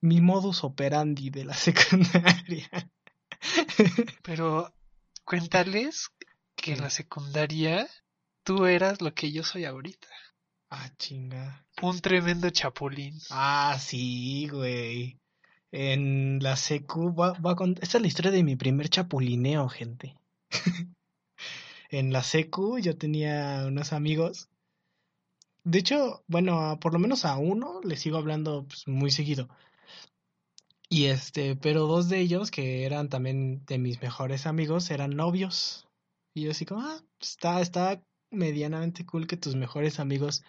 [0.00, 2.70] mi modus operandi de la secundaria.
[4.22, 4.74] Pero
[5.26, 6.08] cuéntales
[6.56, 7.86] que en la secundaria
[8.42, 10.08] tú eras lo que yo soy ahorita.
[10.70, 11.66] Ah, chinga.
[11.82, 13.20] Un tremendo chapulín.
[13.28, 15.20] Ah, sí, güey.
[15.76, 17.72] En la secu, va, va con...
[17.82, 20.14] esta es la historia de mi primer chapulineo, gente.
[21.90, 24.48] en la secu yo tenía unos amigos.
[25.64, 29.48] De hecho, bueno, por lo menos a uno le sigo hablando pues, muy seguido.
[30.88, 35.88] Y este, pero dos de ellos, que eran también de mis mejores amigos, eran novios.
[36.34, 40.44] Y yo así como, ah, está, está medianamente cool que tus mejores amigos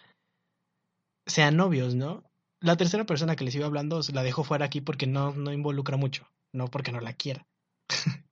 [1.26, 2.25] sean novios, ¿no?
[2.66, 5.98] La tercera persona que les iba hablando la dejo fuera aquí porque no, no involucra
[5.98, 7.46] mucho, no porque no la quiera.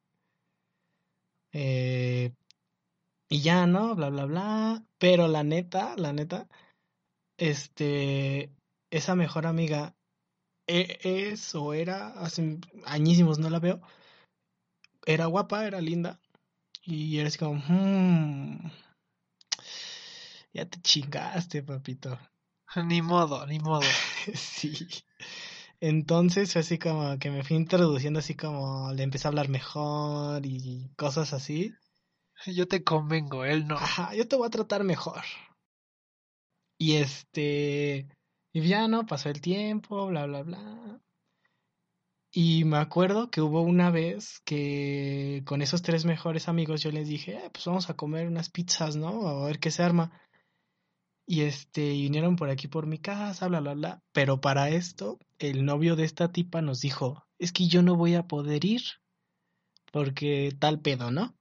[1.52, 2.34] eh,
[3.30, 3.94] y ya, ¿no?
[3.94, 4.84] Bla, bla, bla.
[4.98, 6.48] Pero la neta, la neta,
[7.38, 8.50] este,
[8.90, 9.96] esa mejor amiga
[10.66, 13.82] e, es o era, hace añísimos no la veo,
[15.06, 16.20] era guapa, era linda.
[16.82, 18.72] Y era así como, hmm,
[20.54, 22.18] ya te chingaste, papito.
[22.86, 23.82] Ni modo, ni modo.
[24.34, 24.74] sí.
[25.80, 30.46] Entonces fue así como que me fui introduciendo así como le empecé a hablar mejor
[30.46, 31.74] y cosas así.
[32.46, 33.76] Yo te convengo, él no.
[33.76, 35.22] Ajá, yo te voy a tratar mejor.
[36.78, 38.08] Y este,
[38.52, 41.00] y ya no, pasó el tiempo, bla, bla, bla.
[42.32, 47.08] Y me acuerdo que hubo una vez que con esos tres mejores amigos yo les
[47.08, 49.28] dije, eh, pues vamos a comer unas pizzas, ¿no?
[49.28, 50.12] A ver qué se arma.
[51.26, 54.04] Y este, vinieron por aquí por mi casa, bla, bla, bla.
[54.12, 58.16] Pero para esto, el novio de esta tipa nos dijo, es que yo no voy
[58.16, 58.82] a poder ir
[59.94, 61.36] porque tal pedo, ¿no?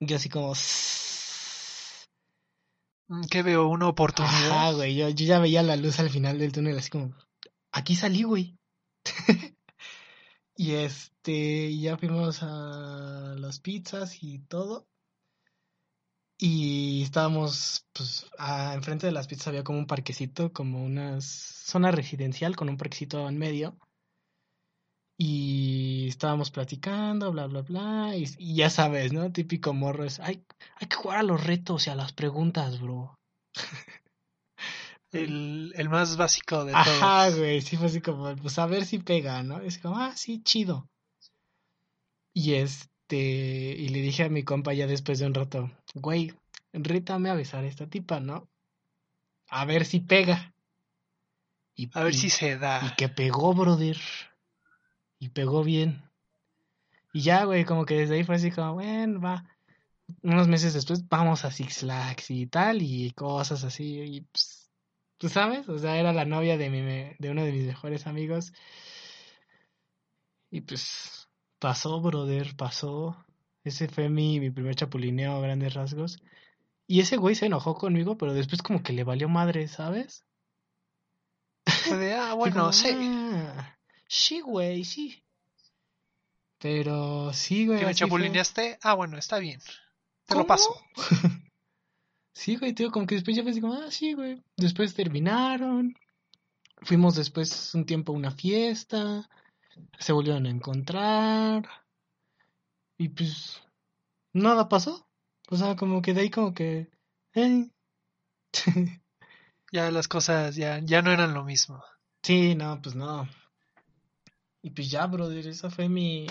[0.00, 0.54] Y así como...
[3.08, 3.68] Mm, ¿Qué veo?
[3.68, 4.50] ¿Una oportunidad?
[4.50, 7.14] Ah, güey, yo, yo ya veía la luz al final del túnel, así como...
[7.70, 8.58] Aquí salí, güey.
[10.56, 14.88] y este, ya fuimos a las pizzas y todo.
[16.44, 18.26] Y estábamos, pues,
[18.74, 23.28] enfrente de las pizzas había como un parquecito, como una zona residencial con un parquecito
[23.28, 23.78] en medio.
[25.16, 28.16] Y estábamos platicando, bla, bla, bla.
[28.16, 29.30] Y, ya sabes, ¿no?
[29.30, 30.44] Típico morro es, hay,
[30.80, 33.16] hay que jugar a los retos y a las preguntas, bro.
[35.12, 36.88] el, el más básico de todos.
[36.88, 39.60] Ajá, güey, sí fue así como, pues a ver si pega, ¿no?
[39.60, 40.90] Es como, ah, sí, chido.
[42.34, 46.32] Y es, este, y le dije a mi compa ya después de un rato, güey,
[46.72, 48.48] rítame a besar a esta tipa, ¿no?
[49.48, 50.54] A ver si pega.
[51.74, 52.80] Y, a ver si se da.
[52.86, 53.98] Y que pegó, brother.
[55.18, 56.02] Y pegó bien.
[57.12, 59.44] Y ya, güey, como que desde ahí fue así como, bueno, va.
[60.22, 64.00] Unos meses después vamos a Six Flags y tal, y cosas así.
[64.00, 64.70] Y pues,
[65.18, 66.80] tú sabes, o sea, era la novia de, mi,
[67.18, 68.52] de uno de mis mejores amigos.
[70.50, 71.28] Y pues,
[71.58, 73.16] pasó, brother, pasó.
[73.64, 76.22] Ese fue mi, mi primer chapulineo a grandes rasgos.
[76.86, 80.24] Y ese güey se enojó conmigo, pero después como que le valió madre, ¿sabes?
[81.88, 82.90] De, ah, bueno, sí.
[82.92, 85.22] Ah, sí, güey, sí.
[86.58, 87.80] Pero sí, güey.
[87.80, 88.78] ¿Que me chapulineaste?
[88.82, 89.60] Ah, bueno, está bien.
[90.26, 90.74] Te lo paso.
[92.34, 94.42] sí, güey, tío, como que después ya me como, ah, sí, güey.
[94.56, 95.94] Después terminaron.
[96.82, 99.28] Fuimos después un tiempo a una fiesta
[99.98, 101.68] se volvieron a encontrar
[103.02, 103.60] y pues
[104.32, 105.04] nada pasó.
[105.50, 106.88] O sea, como que de ahí como que...
[109.72, 111.82] Ya las cosas ya, ya no eran lo mismo.
[112.22, 113.26] Sí, no, pues no.
[114.60, 116.26] Y pues ya, brother, esa fue mi...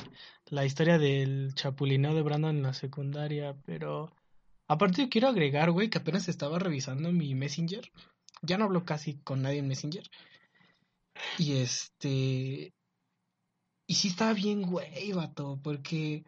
[0.46, 4.16] la historia del chapulineo de Brandon en la secundaria, pero...
[4.68, 7.92] Aparte yo quiero agregar, güey, que apenas estaba revisando mi Messenger.
[8.44, 10.10] Ya no hablo casi con nadie en Messenger.
[11.38, 12.74] Y este.
[13.88, 16.24] Y sí estaba bien, güey, vato, porque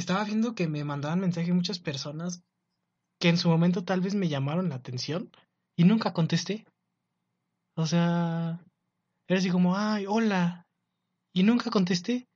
[0.00, 2.42] estaba viendo que me mandaban mensaje muchas personas
[3.20, 5.30] que en su momento tal vez me llamaron la atención
[5.76, 6.66] y nunca contesté.
[7.76, 8.64] O sea,
[9.28, 10.66] era así como, ay, hola.
[11.32, 12.28] Y nunca contesté.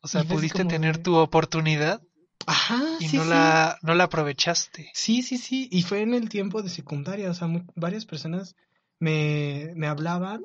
[0.00, 2.00] O sea, pudiste como tener tu oportunidad
[2.46, 3.30] Ajá, y sí, no sí.
[3.30, 4.90] la no la aprovechaste.
[4.94, 5.68] Sí, sí, sí.
[5.70, 7.30] Y fue en el tiempo de secundaria.
[7.30, 8.56] O sea, varias personas
[9.00, 10.42] me, me hablaban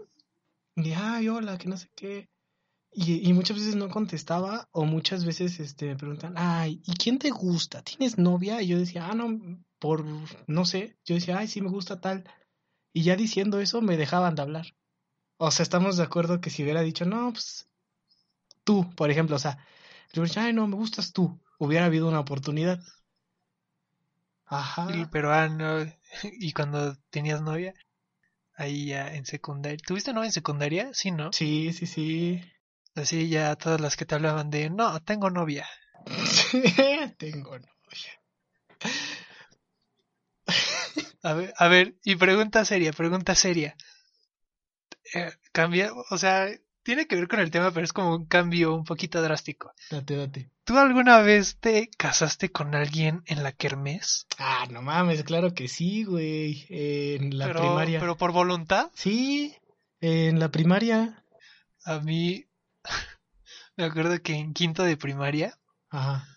[0.76, 2.30] y, ay, hola, que no sé qué.
[2.96, 7.18] Y, y muchas veces no contestaba o muchas veces este, me preguntan, ay, ¿y quién
[7.18, 7.82] te gusta?
[7.82, 8.62] ¿Tienes novia?
[8.62, 9.40] Y yo decía, ah, no,
[9.80, 10.06] por,
[10.48, 10.98] no sé.
[11.04, 12.24] Yo decía, ay, sí me gusta tal.
[12.94, 14.76] Y ya diciendo eso me dejaban de hablar.
[15.38, 17.68] O sea, estamos de acuerdo que si hubiera dicho, no, pues
[18.64, 19.58] tú, por ejemplo, o sea,
[20.14, 21.40] yo hubiera dicho, ay, no, me gustas tú.
[21.58, 22.80] Hubiera habido una oportunidad.
[24.46, 24.88] Ajá.
[25.12, 25.86] Pero ah, no.
[26.40, 27.74] Y cuando tenías novia,
[28.56, 29.80] ahí ya en secundaria.
[29.86, 30.90] ¿Tuviste novia en secundaria?
[30.94, 31.34] Sí, ¿no?
[31.34, 32.42] Sí, sí, sí.
[32.96, 35.68] Así ya todas las que te hablaban de, no, tengo novia.
[37.18, 37.70] Tengo novia.
[41.24, 43.76] A ver, a ver, y pregunta seria, pregunta seria.
[45.14, 46.50] Eh, cambia, o sea,
[46.84, 49.74] tiene que ver con el tema, pero es como un cambio un poquito drástico.
[49.90, 50.50] Date, date.
[50.66, 54.28] ¿Tú alguna vez te casaste con alguien en la kermés?
[54.38, 56.66] Ah, no mames, claro que sí, güey.
[56.70, 58.00] En la pero, primaria.
[58.00, 58.92] pero por voluntad.
[58.94, 59.56] Sí,
[60.02, 61.24] en la primaria.
[61.86, 62.46] A mí,
[63.78, 65.58] me acuerdo que en quinto de primaria
[65.90, 66.28] Ajá.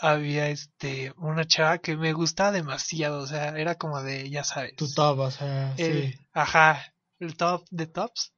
[0.00, 4.74] había este una chava que me gustaba demasiado, o sea, era como de, ya sabes.
[4.76, 6.18] Tu top, o sea, el- sí.
[6.32, 8.32] Ajá, el top de tops,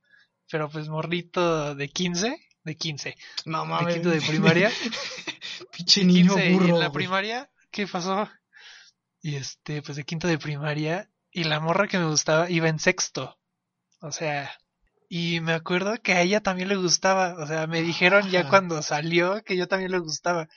[0.51, 3.95] pero pues morrito de 15, de 15, No de mames.
[3.95, 4.71] quinto de primaria.
[5.73, 6.67] Pinche niño 15 y burro.
[6.69, 8.29] en la primaria, ¿qué pasó?
[9.23, 12.79] Y este, pues de quinto de primaria, y la morra que me gustaba iba en
[12.79, 13.39] sexto.
[14.01, 14.53] O sea,
[15.09, 17.35] y me acuerdo que a ella también le gustaba.
[17.43, 20.49] O sea, me dijeron ya cuando salió que yo también le gustaba.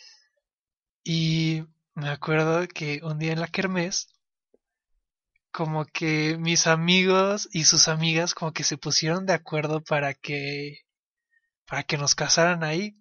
[1.04, 4.14] Y me acuerdo que un día en la kermés,
[5.52, 10.86] como que mis amigos y sus amigas como que se pusieron de acuerdo para que
[11.68, 12.98] para que nos casaran ahí.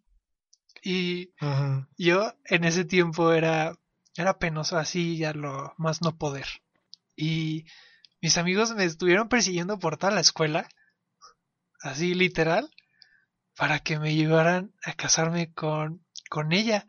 [0.83, 1.89] Y Ajá.
[1.97, 3.77] yo en ese tiempo era,
[4.17, 6.47] era penoso así ya lo más no poder.
[7.17, 7.65] Y
[8.21, 10.69] mis amigos me estuvieron persiguiendo por toda la escuela,
[11.81, 12.71] así literal,
[13.57, 16.87] para que me llevaran a casarme con, con ella.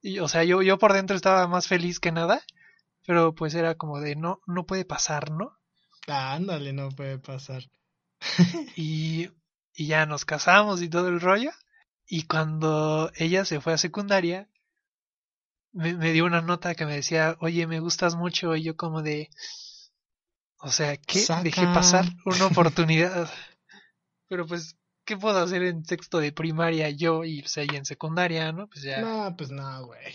[0.00, 2.42] Y, o sea, yo, yo por dentro estaba más feliz que nada,
[3.06, 5.58] pero pues era como de no, no puede pasar, ¿no?
[6.06, 7.62] Ah, ándale, no puede pasar.
[8.76, 9.30] Y,
[9.74, 11.50] y ya nos casamos y todo el rollo.
[12.06, 14.48] Y cuando ella se fue a secundaria,
[15.72, 18.56] me, me dio una nota que me decía, oye, me gustas mucho.
[18.56, 19.28] Y yo como de,
[20.58, 21.20] o sea, ¿qué?
[21.20, 21.42] Saca.
[21.42, 23.30] Dejé pasar una oportunidad.
[24.28, 27.84] Pero pues, ¿qué puedo hacer en sexto de primaria yo y, o sea, y en
[27.84, 28.68] secundaria, no?
[28.68, 29.00] Pues ya.
[29.00, 30.14] No, pues no, güey.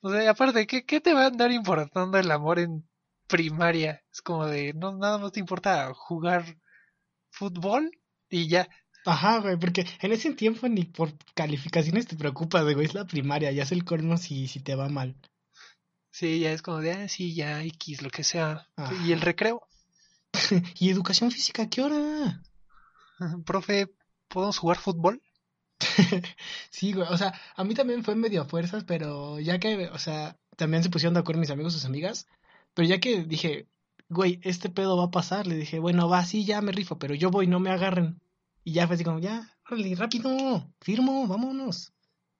[0.00, 2.88] O sea, aparte, ¿qué, ¿qué te va a andar importando el amor en
[3.26, 4.02] primaria?
[4.12, 6.58] Es como de, no, nada más te importa jugar
[7.30, 7.90] fútbol
[8.30, 8.68] y ya.
[9.04, 13.52] Ajá, güey, porque en ese tiempo ni por calificaciones te preocupas, güey, es la primaria,
[13.52, 15.14] ya es el colmo si, si te va mal.
[16.10, 18.66] Sí, ya es como de, ah, sí, ya, X, lo que sea.
[18.76, 18.94] Ajá.
[19.04, 19.68] Y el recreo.
[20.78, 22.42] ¿Y educación física qué hora?
[23.44, 23.92] Profe,
[24.28, 25.22] ¿podemos jugar fútbol?
[26.70, 29.98] Sí, güey, o sea, a mí también fue medio a fuerzas, pero ya que, o
[29.98, 32.26] sea, también se pusieron de acuerdo mis amigos, sus amigas,
[32.74, 33.66] pero ya que dije,
[34.08, 37.14] güey, este pedo va a pasar, le dije, bueno, va, sí, ya me rifo, pero
[37.14, 38.20] yo voy, no me agarren.
[38.64, 41.92] Y ya fue así como, ya, órale, rápido, firmo, vámonos.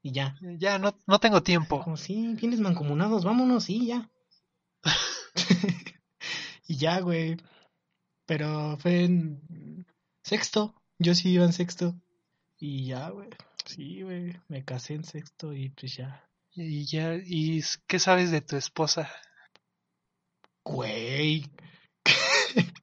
[0.02, 1.82] Y ya, Ya, no, no tengo tiempo.
[1.82, 4.10] como, sí, vienes mancomunados, vámonos, sí, ya.
[6.68, 7.36] y ya, güey.
[8.26, 9.40] Pero fue en
[10.26, 11.94] sexto, yo sí iba en sexto.
[12.58, 13.28] Y ya, güey.
[13.64, 16.28] Sí, güey, me casé en sexto y pues ya.
[16.52, 19.08] Y ya, ¿y qué sabes de tu esposa?
[20.64, 21.46] Güey.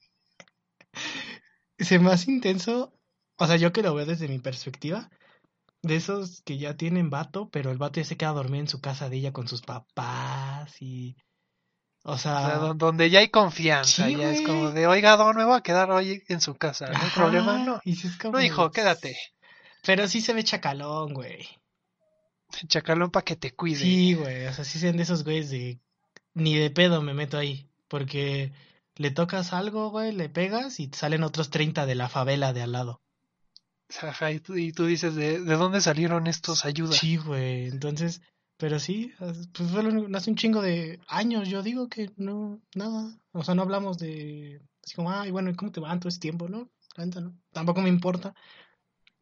[1.79, 2.93] Se hace intenso.
[3.37, 5.09] O sea, yo que lo veo desde mi perspectiva.
[5.81, 8.79] De esos que ya tienen vato, pero el vato ya se queda dormido en su
[8.79, 11.17] casa de ella con sus papás y.
[12.05, 12.45] O O sea.
[12.45, 15.57] sea, don- donde ya hay confianza, sí, ya es como de, oiga, don, me voy
[15.57, 16.87] a quedar hoy en su casa.
[16.89, 17.57] ¿No hay problema?
[17.59, 17.79] No.
[17.85, 19.17] y sí es como No, hijo, quédate.
[19.85, 21.47] Pero sí se ve chacalón, güey.
[22.67, 23.79] Chacalón para que te cuide.
[23.79, 24.45] Sí, güey.
[24.47, 25.79] O sea, sí sean de esos güeyes de.
[26.33, 27.67] Ni de pedo me meto ahí.
[27.87, 28.51] Porque
[28.95, 32.71] le tocas algo, güey, le pegas y salen otros 30 de la favela de al
[32.71, 33.01] lado.
[34.01, 36.97] Ajá, y tú, y tú dices, ¿de, ¿de dónde salieron estos ayudas?
[36.97, 37.67] Sí, güey.
[37.67, 38.21] Entonces,
[38.63, 42.61] pero sí, pues fue lo único- hace un chingo de años, yo digo que no,
[42.75, 43.13] nada.
[43.33, 46.07] O sea, no hablamos de, así como, ay, bueno, ¿y cómo te va en todo
[46.07, 46.69] ese tiempo, no?
[46.95, 47.37] La neta no.
[47.51, 48.33] Tampoco me importa.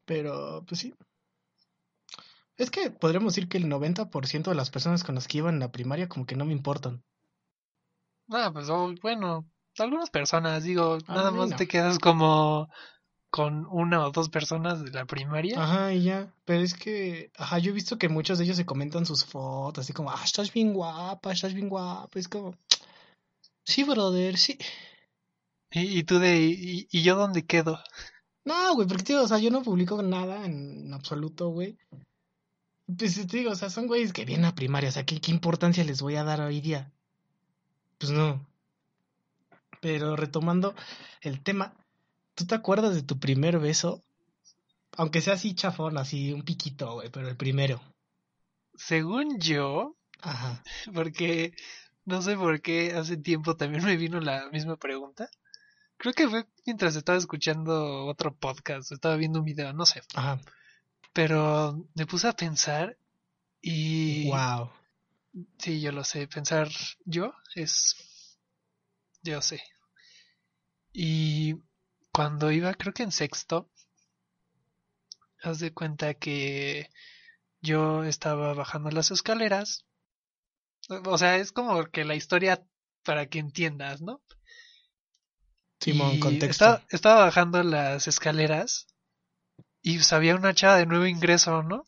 [0.06, 0.94] Pero, pues sí.
[2.56, 5.58] Es que podríamos decir que el 90% de las personas con las que iba en
[5.58, 7.04] la primaria como que no me importan.
[8.30, 11.56] Ah, pues oh, bueno, algunas personas, digo, A nada más no.
[11.58, 12.70] te quedas como
[13.32, 15.64] con una o dos personas de la primaria.
[15.64, 16.34] Ajá, y ya.
[16.44, 19.86] Pero es que, ajá, yo he visto que muchos de ellos se comentan sus fotos,
[19.86, 22.20] así como, ah, estás bien guapa, estás bien guapa.
[22.20, 22.56] Es como,
[23.64, 24.60] sí, brother, sí.
[25.72, 27.80] Y, y tú de, y, y yo dónde quedo?
[28.44, 31.78] No, güey, porque, tío, o sea, yo no publico nada en absoluto, güey.
[32.98, 35.32] Pues te digo, o sea, son güeyes que vienen a primaria, o sea, ¿qué, qué
[35.32, 36.92] importancia les voy a dar hoy día?
[37.98, 38.46] Pues no.
[39.80, 40.76] Pero retomando
[41.22, 41.74] el tema,
[42.42, 44.04] ¿tú te acuerdas de tu primer beso?
[44.98, 47.80] Aunque sea así chafón, así un piquito, güey, pero el primero.
[48.74, 50.64] Según yo, Ajá.
[50.94, 51.54] porque
[52.06, 55.30] no sé por qué hace tiempo también me vino la misma pregunta.
[55.98, 60.02] Creo que fue mientras estaba escuchando otro podcast, estaba viendo un video, no sé.
[60.16, 60.42] Ajá.
[61.14, 62.98] Pero me puse a pensar
[63.62, 64.72] y Wow.
[65.60, 66.70] sí, yo lo sé, pensar
[67.06, 67.96] yo es
[69.22, 69.62] yo sé.
[70.92, 71.56] Y
[72.14, 73.70] cuando iba, creo que en sexto,
[75.44, 76.90] haz de cuenta que
[77.62, 79.86] yo estaba bajando las escaleras.
[81.08, 82.64] O sea, es como que la historia
[83.04, 84.22] para que entiendas, ¿no?
[85.82, 86.50] Simón, Y contexto.
[86.50, 88.88] Estaba, estaba bajando las escaleras
[89.82, 91.88] y pues, había una chava de nuevo ingreso, ¿no?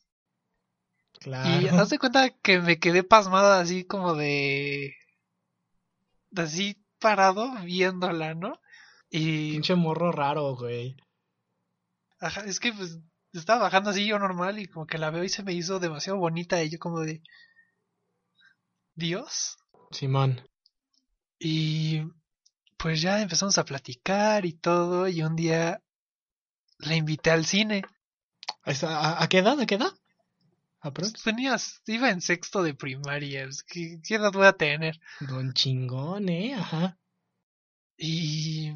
[1.44, 1.68] Y Claro.
[1.68, 4.96] haz de cuenta que me quedé pasmada así como de...
[6.36, 8.60] así parado viéndola, ¿no?
[9.14, 9.52] Y...
[9.52, 10.98] Pinche morro raro, güey.
[12.20, 12.98] Ajá, es que pues
[13.32, 16.18] estaba bajando así yo normal y como que la veo y se me hizo demasiado
[16.18, 17.22] bonita y yo como de...
[18.96, 19.58] Dios.
[19.92, 20.42] Simón.
[21.38, 22.02] Y
[22.78, 25.80] pues ya empezamos a platicar y todo y un día
[26.80, 27.84] la invité al cine.
[28.64, 29.60] ¿A, qué edad?
[29.60, 29.92] ¿A qué edad?
[30.80, 31.22] ¿Aprox?
[31.22, 35.00] Tenías, iba en sexto de primaria, pues, ¿qué, qué edad voy a tener?
[35.20, 36.56] Don chingón, ¿eh?
[36.56, 36.98] Ajá.
[37.96, 38.74] Y,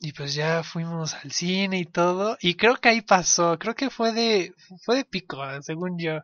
[0.00, 3.90] y pues ya fuimos al cine y todo y creo que ahí pasó, creo que
[3.90, 6.20] fue de, fue de pico, según yo.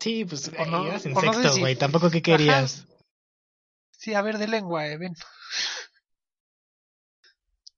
[0.00, 1.76] Sí, pues O no- ibas en o no sé sexto, si- güey.
[1.76, 2.86] Tampoco qué querías.
[3.92, 5.14] Sí, a ver, de lengua, eh, ven.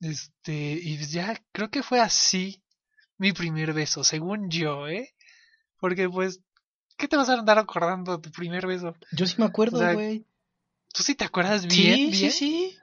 [0.00, 0.52] Este,
[0.82, 2.60] y pues ya creo que fue así
[3.18, 5.14] mi primer beso, según yo, ¿eh?
[5.78, 6.40] Porque pues,
[6.96, 8.96] ¿qué te vas a andar acordando de tu primer beso?
[9.12, 10.26] Yo sí me acuerdo, O sea, güey.
[10.92, 12.32] ¿Tú sí te acuerdas bien, Sí, bien?
[12.32, 12.78] sí, sí.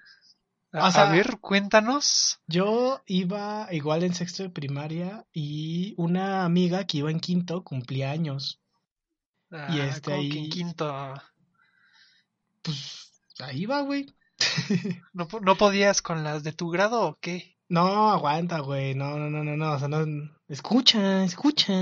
[0.71, 2.39] A, O sea- a ver, cuéntanos.
[2.47, 8.11] Yo iba igual en sexto de primaria y una amiga que iba en quinto cumplía
[8.11, 8.59] años.
[9.51, 11.13] Y Ah, este como que en ahí- quinto
[12.61, 14.05] Pues ahí va, güey.
[15.13, 17.57] ¿no, no podías con las de tu grado o qué?
[17.67, 18.95] No, aguanta, güey.
[18.95, 19.71] No, no, no, no, no.
[19.73, 20.05] O sea, no.
[20.47, 21.73] Escucha, escucha.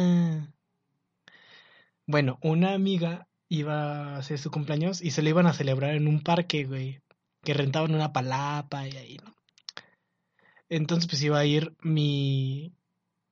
[2.06, 6.08] Bueno, una amiga iba a hacer su cumpleaños y se lo iban a celebrar en
[6.08, 7.02] un parque, güey.
[7.48, 9.34] Que rentaban una palapa y ahí, ¿no?
[10.68, 12.74] Entonces, pues iba a ir mi.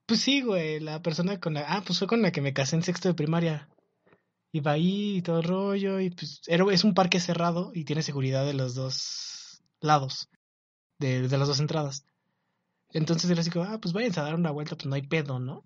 [0.05, 1.65] Pues sí, güey, la persona con la.
[1.67, 3.67] Ah, pues fue con la que me casé en sexto de primaria.
[4.53, 8.45] Iba ahí y todo el rollo, y pues es un parque cerrado y tiene seguridad
[8.45, 10.29] de los dos lados,
[10.97, 12.05] de, de las dos entradas.
[12.91, 15.39] Entonces era así como, ah, pues váyanse a dar una vuelta, pues no hay pedo,
[15.39, 15.65] ¿no?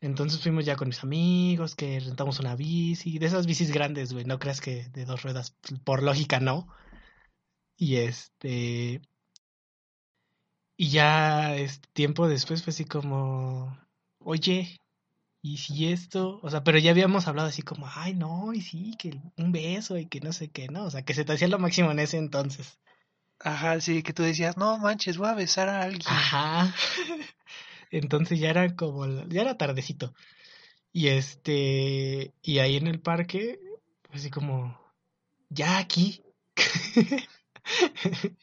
[0.00, 4.24] Entonces fuimos ya con mis amigos, que rentamos una bici, de esas bicis grandes, güey,
[4.24, 6.68] no creas que de dos ruedas, por lógica no.
[7.76, 9.00] Y este...
[10.76, 13.78] Y ya este, tiempo después fue así como,
[14.18, 14.80] oye,
[15.42, 16.40] ¿y si esto?
[16.42, 19.98] O sea, pero ya habíamos hablado así como, ay, no, y sí, que un beso
[19.98, 20.84] y que no sé qué, ¿no?
[20.84, 22.80] O sea, que se te hacía lo máximo en ese entonces.
[23.38, 26.06] Ajá, sí, que tú decías, no manches, voy a besar a alguien.
[26.06, 26.74] Ajá.
[27.90, 30.14] Entonces ya era como, ya era tardecito.
[30.92, 33.58] Y este, y ahí en el parque,
[34.02, 34.78] pues así como,
[35.50, 36.22] ya aquí.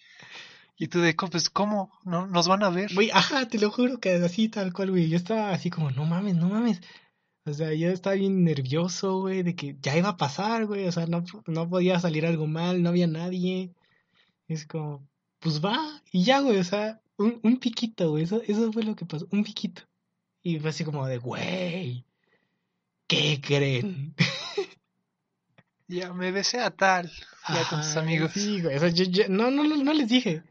[0.81, 1.91] Y tú de, "Co- pues, ¿cómo?
[2.05, 2.93] ¿No, ¿Nos van a ver?
[2.93, 5.09] Güey, ajá, te lo juro que así tal cual, güey.
[5.09, 6.79] Yo estaba así como, no mames, no mames.
[7.45, 10.87] O sea, yo estaba bien nervioso, güey, de que ya iba a pasar, güey.
[10.87, 13.73] O sea, no, no podía salir algo mal, no había nadie.
[14.47, 15.05] Es como,
[15.39, 18.23] pues va, y ya, güey, o sea, un, un piquito, güey.
[18.23, 19.81] Eso, eso fue lo que pasó, un piquito.
[20.41, 22.05] Y fue así como de, güey,
[23.07, 24.15] ¿qué creen?
[25.89, 27.11] Ya me besé a tal.
[27.47, 28.31] Ya con tus amigos.
[28.33, 28.75] Sí, güey.
[28.75, 30.43] O sea, yo, yo- no, no, no, no les dije.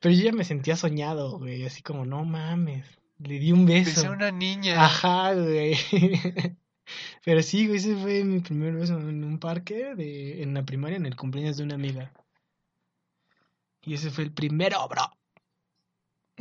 [0.00, 1.64] Pero yo ya me sentía soñado, güey.
[1.64, 2.84] Así como, no mames.
[3.18, 3.90] Le di un beso.
[3.90, 4.84] Besé a una niña.
[4.84, 5.74] Ajá, güey.
[7.24, 10.96] Pero sí, güey, ese fue mi primer beso en un parque de, en la primaria,
[10.96, 12.12] en el cumpleaños de una amiga.
[13.84, 15.02] Y ese fue el primero, bro.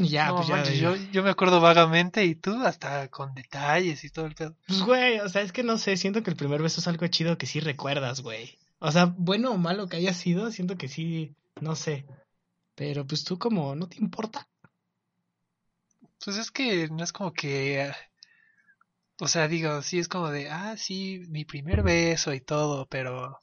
[0.09, 0.55] Ya, no, pues ya.
[0.55, 4.55] manches, yo, yo me acuerdo vagamente y tú hasta con detalles y todo el pedo.
[4.67, 7.07] Pues, güey, o sea, es que no sé, siento que el primer beso es algo
[7.07, 8.57] chido que sí recuerdas, güey.
[8.79, 12.05] O sea, bueno o malo que haya sido, siento que sí, no sé.
[12.75, 14.47] Pero pues tú como, ¿no te importa?
[16.23, 17.91] Pues es que no es como que...
[19.19, 23.39] O sea, digo, sí es como de, ah, sí, mi primer beso y todo, pero...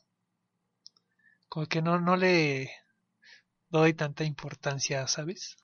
[1.49, 2.71] Como que no, no le
[3.71, 5.57] doy tanta importancia, ¿sabes?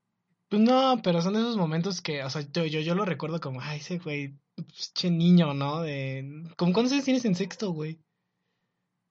[0.55, 3.61] Pues no, pero son esos momentos que, o sea, yo, yo, yo lo recuerdo como,
[3.61, 4.39] ay, ese güey,
[4.95, 5.83] che niño, ¿no?
[5.83, 7.99] De, ¿Cómo cuántos años tienes en sexto, güey?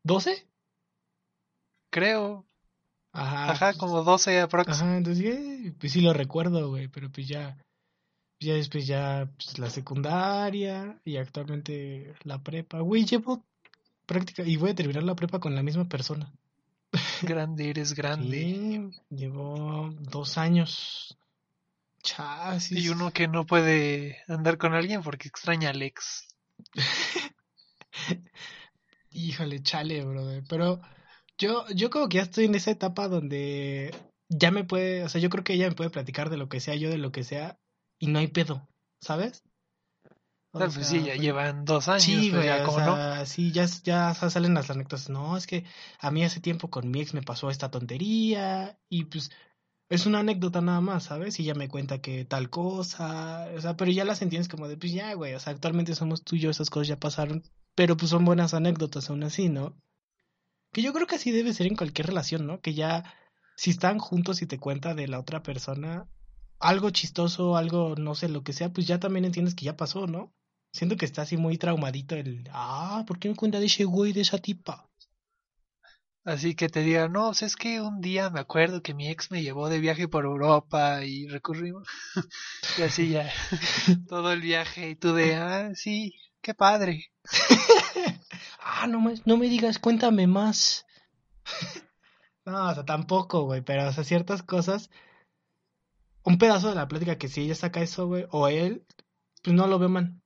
[0.06, 0.48] ¿12?
[1.89, 2.46] Creo,
[3.12, 3.52] Ajá.
[3.52, 4.70] ajá, pues, como 12 aprox.
[4.70, 7.58] Ajá, entonces, eh, pues sí lo recuerdo, güey, pero pues ya,
[8.39, 12.80] ya después ya, pues la secundaria y actualmente la prepa.
[12.80, 13.44] Güey, llevo
[14.06, 16.32] práctica y voy a terminar la prepa con la misma persona.
[17.22, 18.38] Grande, eres grande.
[18.38, 21.18] Sí, llevo dos años.
[22.04, 22.78] Chasis.
[22.78, 26.28] Y uno que no puede andar con alguien porque extraña al ex.
[29.12, 30.43] Híjole, chale, brother.
[30.49, 30.82] Pero
[31.38, 33.95] yo, yo como que ya estoy en esa etapa donde
[34.30, 36.60] ya me puede, o sea, yo creo que ella me puede platicar de lo que
[36.60, 37.60] sea, yo de lo que sea,
[37.99, 38.68] y no hay pedo,
[39.01, 39.43] ¿sabes?
[40.51, 42.80] O Ah, pues sea, sí, ya llevan dos años, Sí, pues güey, ya o como
[42.80, 42.95] no.
[42.95, 45.10] sea, sí, ya, ya salen las anécdotas.
[45.10, 45.66] No, es que
[45.99, 49.32] a mí hace tiempo con mi ex me pasó esta tontería y pues
[49.94, 51.39] es una anécdota nada más, ¿sabes?
[51.39, 54.76] Y ella me cuenta que tal cosa, o sea, pero ya las entiendes como de,
[54.76, 57.44] pues ya, güey, o sea, actualmente somos tú y yo, esas cosas ya pasaron,
[57.76, 59.76] pero pues son buenas anécdotas aún así, ¿no?
[60.72, 62.60] Que yo creo que así debe ser en cualquier relación, ¿no?
[62.60, 63.04] Que ya,
[63.56, 66.08] si están juntos y te cuenta de la otra persona
[66.60, 70.08] algo chistoso, algo, no sé, lo que sea, pues ya también entiendes que ya pasó,
[70.08, 70.34] ¿no?
[70.72, 74.12] Siento que está así muy traumadito el, ah, ¿por qué me cuenta de ese güey,
[74.12, 74.89] de esa tipa?
[76.26, 79.30] Así que te diga, no, pues es que un día me acuerdo que mi ex
[79.30, 81.86] me llevó de viaje por Europa y recurrimos.
[82.78, 83.30] y así ya,
[84.07, 87.11] todo el viaje y tú de, ah, sí, qué padre.
[88.63, 90.86] ah, no me, no me digas, cuéntame más.
[92.45, 94.89] no, o sea, tampoco, güey, pero, o sea, ciertas cosas,
[96.24, 98.86] un pedazo de la plática que si ella saca eso, güey, o él,
[99.43, 100.21] pues no lo ve mal.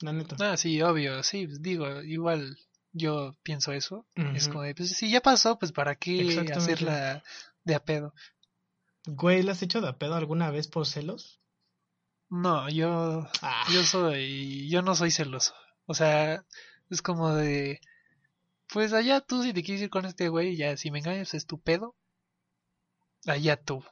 [0.00, 0.36] La neta.
[0.38, 2.58] Ah, sí, obvio, sí, pues digo, igual
[2.92, 4.06] yo pienso eso.
[4.34, 6.22] Es como de, pues si ya pasó, pues para qué
[6.54, 7.22] hacerla
[7.64, 8.14] de a pedo.
[9.06, 11.40] Güey, ¿la has hecho de a pedo alguna vez por celos?
[12.30, 15.54] No, yo, Ah, yo soy, yo no soy celoso.
[15.86, 16.44] O sea,
[16.88, 17.80] es como de,
[18.72, 21.46] pues allá tú si te quieres ir con este güey, ya si me engañas es
[21.46, 21.94] tu pedo.
[23.26, 23.84] Allá tú.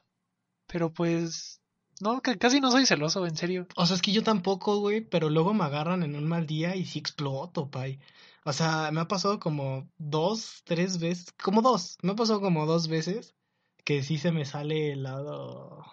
[0.67, 1.61] Pero pues,
[1.99, 3.67] no, ca- casi no soy celoso, en serio.
[3.75, 6.75] O sea, es que yo tampoco, güey, pero luego me agarran en un mal día
[6.75, 7.99] y sí exploto, pay.
[8.43, 12.65] O sea, me ha pasado como dos, tres veces, como dos, me ha pasado como
[12.65, 13.35] dos veces
[13.83, 15.85] que sí se me sale el lado,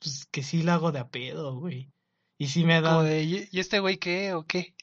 [0.00, 1.90] pues que sí lo hago de a pedo, güey.
[2.38, 4.74] Y sí me da, de, ¿y este güey qué o qué?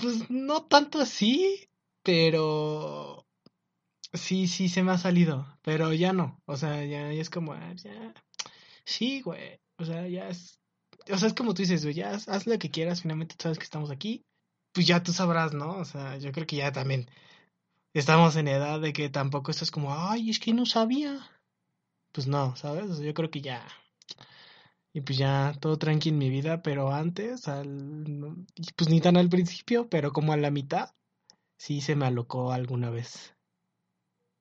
[0.00, 1.68] pues no tanto así,
[2.02, 3.26] pero
[4.12, 7.52] sí, sí se me ha salido, pero ya no, o sea, ya, ya es como,
[7.52, 8.14] ah, ya,
[8.84, 10.60] sí, güey, o sea, ya es,
[11.10, 13.42] o sea, es como tú dices, güey, ya haz, haz lo que quieras, finalmente tú
[13.44, 14.24] sabes que estamos aquí,
[14.74, 15.78] pues ya tú sabrás, ¿no?
[15.78, 17.08] O sea, yo creo que ya también
[17.94, 21.30] estamos en edad de que tampoco estás como, ay, es que no sabía.
[22.12, 22.90] Pues no, ¿sabes?
[22.90, 23.66] O sea, yo creo que ya.
[24.92, 28.46] Y pues ya todo tranqui en mi vida, pero antes, al,
[28.76, 30.90] pues ni tan al principio, pero como a la mitad,
[31.56, 33.34] sí se me alocó alguna vez.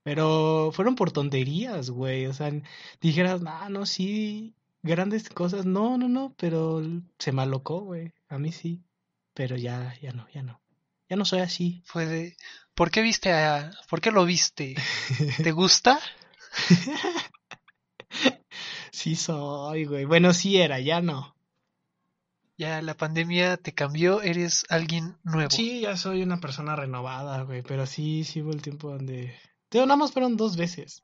[0.04, 2.26] Pero fueron por tonterías, güey.
[2.28, 2.52] O sea,
[3.02, 5.66] dijeras, ah, no, sí, grandes cosas.
[5.66, 6.82] No, no, no, pero
[7.20, 8.14] se me alocó, güey.
[8.30, 8.84] A mí sí.
[9.34, 10.62] Pero ya, ya no, ya no.
[11.10, 11.84] Ya no soy así.
[11.86, 12.38] Fue de,
[12.74, 14.76] ¿por qué viste a, por qué lo viste?
[15.44, 16.00] ¿Te gusta?
[18.94, 20.06] Sí soy, güey.
[20.06, 21.36] Bueno, sí era, ya no.
[22.58, 25.50] Ya la pandemia te cambió, eres alguien nuevo.
[25.50, 27.64] Sí, ya soy una persona renovada, güey.
[27.64, 29.36] Pero sí, sí hubo el tiempo donde...
[29.68, 31.04] Pero nada más fueron dos veces.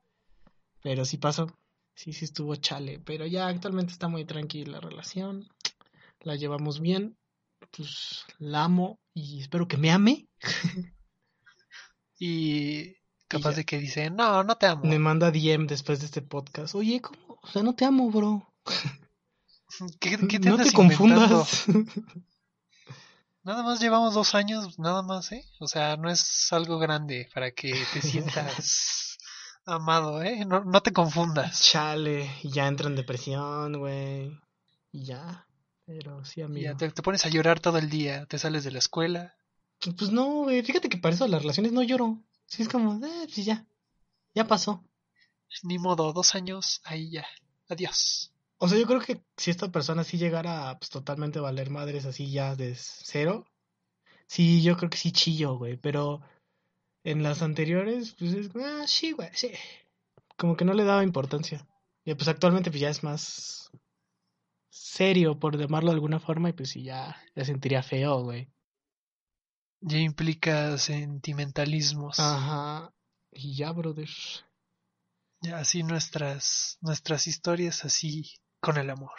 [0.81, 1.57] Pero sí pasó.
[1.95, 2.99] Sí, sí estuvo chale.
[2.99, 5.49] Pero ya actualmente está muy tranquila la relación.
[6.21, 7.17] La llevamos bien.
[7.75, 10.27] Pues la amo y espero que me ame.
[12.21, 12.97] Y
[13.29, 14.83] capaz de que dice, no, no te amo.
[14.83, 16.75] Me manda DM después de este podcast.
[16.75, 17.39] Oye, ¿cómo?
[17.41, 18.53] O sea, no te amo, bro.
[20.01, 21.65] ¿Qué, qué te no te confundas.
[23.43, 25.45] Nada más llevamos dos años, nada más, ¿eh?
[25.59, 29.17] O sea, no es algo grande para que te sientas
[29.65, 30.43] amado, ¿eh?
[30.45, 31.61] No, no te confundas.
[31.61, 34.37] Chale, y ya entro en depresión, güey.
[34.91, 35.47] Y ya.
[35.89, 36.65] Pero sí, amigo.
[36.65, 39.35] ya te, te pones a llorar todo el día, te sales de la escuela.
[39.97, 40.61] Pues no, güey.
[40.61, 42.21] Fíjate que para eso las relaciones no lloro.
[42.45, 43.65] Sí, es como, eh, pues ya.
[44.35, 44.83] Ya pasó.
[45.63, 47.25] Ni modo, dos años, ahí ya.
[47.69, 48.31] Adiós.
[48.59, 52.05] O sea, yo creo que si esta persona sí llegara a pues, totalmente valer madres
[52.05, 53.47] así ya de cero,
[54.27, 55.75] sí, yo creo que sí chillo, güey.
[55.77, 56.21] Pero
[57.03, 59.53] en las anteriores, pues es, ah, sí, güey, sí.
[60.37, 61.67] Como que no le daba importancia.
[62.05, 63.71] Y pues actualmente pues ya es más
[64.69, 68.49] serio, por llamarlo de alguna forma, y pues sí, ya, ya sentiría feo, güey.
[69.81, 72.19] Ya implica sentimentalismos.
[72.19, 72.93] Ajá.
[73.31, 74.09] Y ya, brother.
[75.41, 79.11] Ya así nuestras, nuestras historias así con el amor.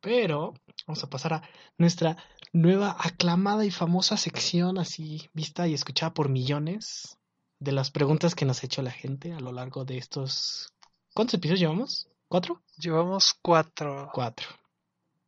[0.00, 0.54] Pero
[0.86, 1.48] vamos a pasar a
[1.78, 2.16] nuestra
[2.52, 7.18] nueva aclamada y famosa sección, así vista y escuchada por millones,
[7.60, 10.72] de las preguntas que nos ha hecho la gente a lo largo de estos...
[11.14, 12.08] ¿Cuántos episodios llevamos?
[12.28, 12.62] ¿Cuatro?
[12.78, 14.10] Llevamos cuatro.
[14.12, 14.48] Cuatro.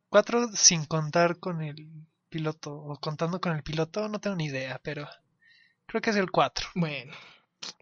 [0.09, 1.89] Cuatro sin contar con el
[2.29, 2.73] piloto.
[2.75, 5.07] O contando con el piloto, no tengo ni idea, pero
[5.85, 6.67] creo que es el cuatro.
[6.75, 7.13] Bueno,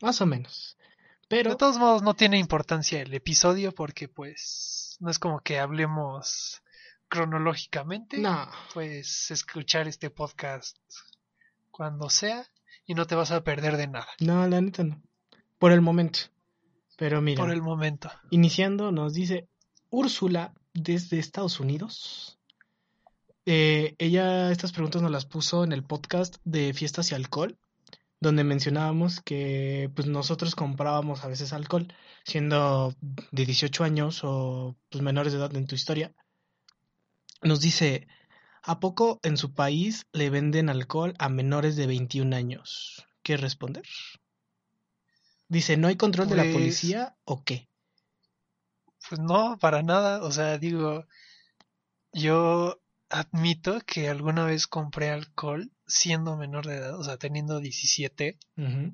[0.02, 0.78] más o menos.
[1.22, 5.60] De Pero todos modos no tiene importancia el episodio porque pues no es como que
[5.60, 6.62] hablemos
[7.10, 8.18] cronológicamente.
[8.20, 10.78] no, Puedes escuchar este podcast
[11.72, 12.46] cuando sea
[12.86, 14.08] y no te vas a perder de nada.
[14.20, 15.02] no, la neta no.
[15.60, 16.20] Por el momento.
[16.98, 18.12] Pero mira, Por el momento.
[18.32, 19.48] iniciando nos dice
[19.90, 22.40] Úrsula desde Estados Unidos.
[23.46, 27.58] Eh, ella estas preguntas nos las puso en el podcast de Fiestas y Alcohol,
[28.20, 31.88] donde mencionábamos que pues nosotros comprábamos a veces alcohol,
[32.26, 32.94] siendo
[33.32, 36.14] de 18 años o pues menores de edad en tu historia.
[37.42, 38.08] Nos dice,
[38.64, 43.06] ¿a poco en su país le venden alcohol a menores de 21 años?
[43.22, 43.84] ¿Qué responder?
[45.50, 47.70] Dice, ¿no hay control de la Pues- policía o qué?
[49.10, 50.22] Pues no, para nada.
[50.24, 51.06] O sea, digo,
[52.12, 58.38] yo admito que alguna vez compré alcohol siendo menor de edad, o sea, teniendo 17
[58.58, 58.94] Ujú.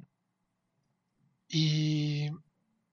[1.48, 2.30] y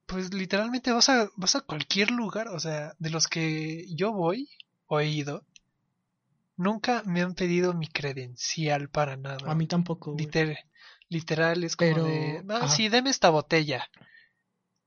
[0.06, 4.48] pues literalmente vas a vas a cualquier lugar, o sea, de los que yo voy
[4.86, 5.44] o he ido,
[6.61, 9.50] nunca me han pedido mi credencial para nada.
[9.50, 10.14] A mí tampoco.
[10.14, 10.58] Liter-
[11.08, 12.68] literal es como Pero, de, ah, ajá.
[12.68, 13.88] sí, deme esta botella.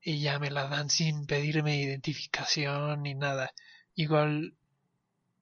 [0.00, 3.52] Y ya me la dan sin pedirme identificación ni nada.
[3.96, 4.54] Igual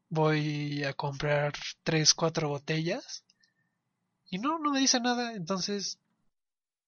[0.08, 1.52] voy a comprar
[1.82, 3.24] tres, cuatro botellas
[4.30, 5.34] y no, no me dice nada.
[5.34, 5.98] Entonces,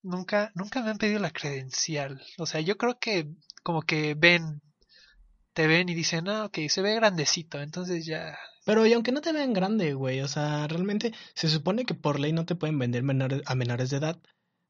[0.03, 2.23] nunca, nunca me han pedido la credencial.
[2.39, 3.29] O sea, yo creo que
[3.63, 4.63] como que ven,
[5.53, 7.61] te ven y dicen, ah, ok, se ve grandecito.
[7.61, 11.85] Entonces ya, Pero y aunque no te vean grande, güey, o sea, realmente se supone
[11.85, 14.19] que por ley no te pueden vender menores, a menores de edad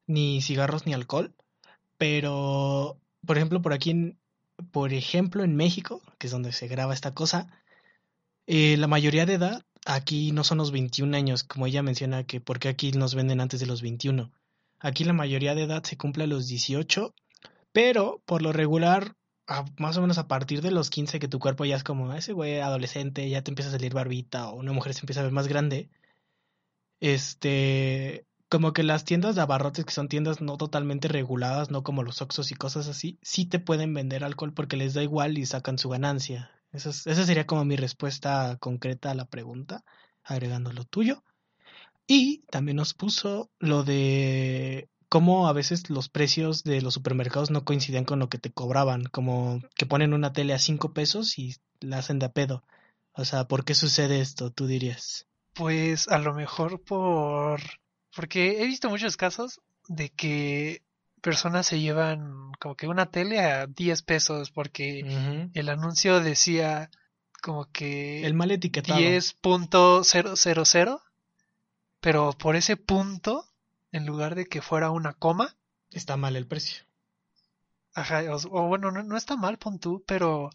[0.07, 1.35] ni cigarros ni alcohol,
[1.97, 4.19] pero por ejemplo, por aquí en,
[4.71, 7.49] por ejemplo, en México, que es donde se graba esta cosa,
[8.47, 12.41] eh, la mayoría de edad aquí no son los 21 años, como ella menciona que
[12.41, 14.33] porque aquí nos venden antes de los 21.
[14.81, 17.15] Aquí la mayoría de edad se cumple a los 18,
[17.73, 19.17] pero por lo regular
[19.79, 22.33] más o menos a partir de los 15 que tu cuerpo ya es como ese
[22.33, 25.33] güey adolescente, ya te empieza a salir barbita o una mujer se empieza a ver
[25.33, 25.91] más grande.
[27.01, 32.03] Este, como que las tiendas de abarrotes que son tiendas no totalmente reguladas, no como
[32.03, 35.47] los Oxxos y cosas así, sí te pueden vender alcohol porque les da igual y
[35.47, 36.51] sacan su ganancia.
[36.73, 39.85] Esa, es- esa sería como mi respuesta concreta a la pregunta,
[40.23, 41.23] agregando lo tuyo.
[42.07, 47.65] Y también nos puso lo de cómo a veces los precios de los supermercados no
[47.65, 51.55] coincidían con lo que te cobraban, como que ponen una tele a cinco pesos y
[51.79, 52.65] la hacen de a pedo.
[53.13, 54.51] O sea, ¿por qué sucede esto?
[54.51, 55.29] Tú dirías.
[55.53, 57.61] pues a lo mejor por...
[58.13, 60.83] Porque he visto muchos casos de que
[61.21, 66.91] personas se llevan como que una tele a 10 pesos porque el anuncio decía
[67.41, 68.99] como que El mal etiquetado.
[68.99, 71.01] 10.000,
[72.01, 73.47] pero por ese punto,
[73.97, 75.57] en lugar de que fuera una coma,
[75.91, 76.85] Está mal el precio.
[77.95, 80.51] ajá, o, o bueno, no, no está mal, pon tú, pero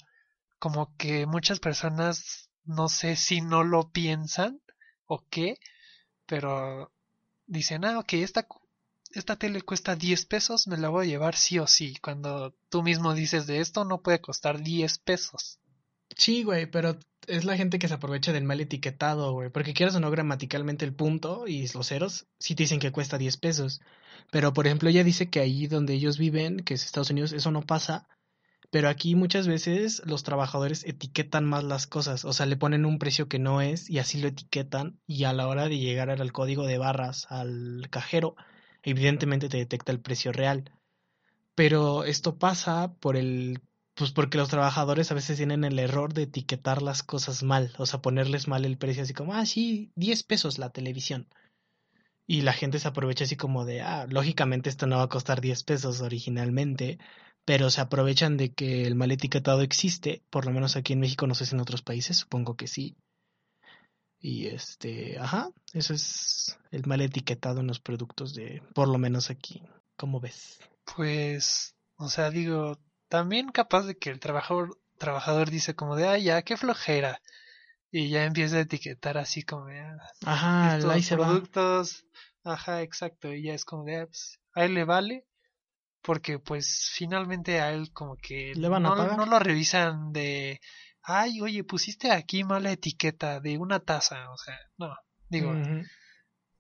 [0.60, 4.62] como que muchas personas, no sé si no lo piensan
[5.06, 5.58] o qué,
[6.26, 6.92] pero
[7.48, 8.48] dicen, ah, ok, esta,
[9.12, 12.84] esta tele cuesta 10 pesos, me la voy a llevar sí o sí, cuando tú
[12.84, 15.60] mismo dices de esto no puede costar 10 pesos.
[16.16, 16.98] Sí, güey, pero
[17.28, 19.50] es la gente que se aprovecha del mal etiquetado, güey.
[19.50, 23.18] Porque quieras o no gramaticalmente el punto y los ceros, sí te dicen que cuesta
[23.18, 23.82] 10 pesos.
[24.32, 27.52] Pero, por ejemplo, ella dice que ahí donde ellos viven, que es Estados Unidos, eso
[27.52, 28.08] no pasa.
[28.72, 32.26] Pero aquí muchas veces los trabajadores etiquetan más las cosas.
[32.26, 35.00] O sea, le ponen un precio que no es y así lo etiquetan.
[35.08, 38.36] Y a la hora de llegar al código de barras al cajero,
[38.84, 40.72] evidentemente te detecta el precio real.
[41.56, 43.62] Pero esto pasa por el
[44.00, 47.86] pues porque los trabajadores a veces tienen el error de etiquetar las cosas mal, o
[47.86, 51.28] sea, ponerles mal el precio, así como, ah, sí, 10 pesos la televisión.
[52.26, 55.42] Y la gente se aprovecha así como de, ah, lógicamente esto no va a costar
[55.42, 56.98] 10 pesos originalmente,
[57.44, 61.28] pero se aprovechan de que el mal etiquetado existe, por lo menos aquí en México,
[61.28, 62.96] no sé si en otros países, supongo que sí.
[64.22, 69.30] Y este, ajá, eso es el mal etiquetado en los productos de, por lo menos
[69.30, 69.62] aquí,
[69.98, 70.58] ¿cómo ves?
[70.96, 72.80] Pues, o sea, digo,
[73.10, 77.22] también capaz de que el trabajador, trabajador dice como de, ay, ya, qué flojera.
[77.92, 81.28] Y ya empieza a etiquetar así como de, ah, Ajá, estos ahí se va.
[81.28, 82.06] productos,
[82.44, 85.26] ajá, exacto, y ya es como de, ah, pues, a él le vale,
[86.02, 89.18] porque pues finalmente a él como que ¿Le van a no, pagar?
[89.18, 90.62] no lo revisan de,
[91.04, 94.96] ay, oye, pusiste aquí mala etiqueta de una taza, o sea, no,
[95.30, 95.56] digo,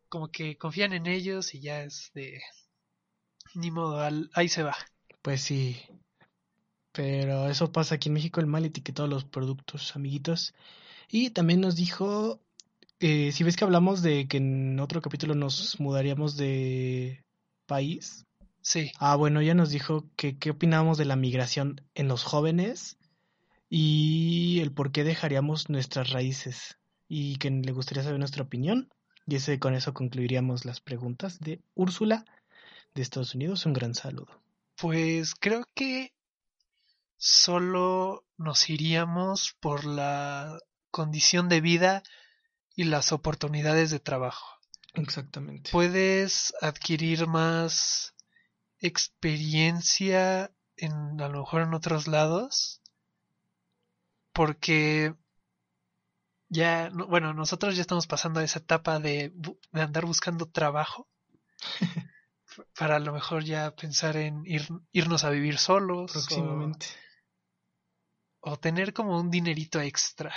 [0.09, 2.39] como que confían en ellos y ya es de,
[3.53, 4.75] ni modo, al- ahí se va.
[5.21, 5.77] Pues sí.
[6.99, 10.53] Pero eso pasa aquí en México, el mal etiquetado de los productos, amiguitos.
[11.09, 12.41] Y también nos dijo,
[12.99, 17.23] eh, si ves que hablamos de que en otro capítulo nos mudaríamos de
[17.65, 18.25] país.
[18.61, 22.97] Sí, Ah, bueno, ella nos dijo que qué opinábamos de la migración en los jóvenes
[23.69, 28.89] y el por qué dejaríamos nuestras raíces y que le gustaría saber nuestra opinión.
[29.25, 32.25] Y ese, con eso concluiríamos las preguntas de Úrsula
[32.93, 33.65] de Estados Unidos.
[33.65, 34.41] Un gran saludo.
[34.75, 36.11] pues creo que
[37.19, 40.57] solo nos iríamos por la
[40.89, 42.01] condición de vida
[42.75, 44.47] y las oportunidades de trabajo.
[44.93, 45.69] Exactamente.
[45.71, 48.15] Puedes adquirir más
[48.79, 52.81] experiencia en a lo mejor en otros lados
[54.33, 55.13] porque
[56.47, 59.33] ya no- bueno nosotros ya estamos pasando a esa etapa de,
[59.71, 61.07] de andar buscando trabajo
[62.79, 66.87] para a lo mejor ya pensar en ir, irnos a vivir solos Próximamente.
[66.87, 67.08] o
[68.61, 70.33] tener como un dinerito extra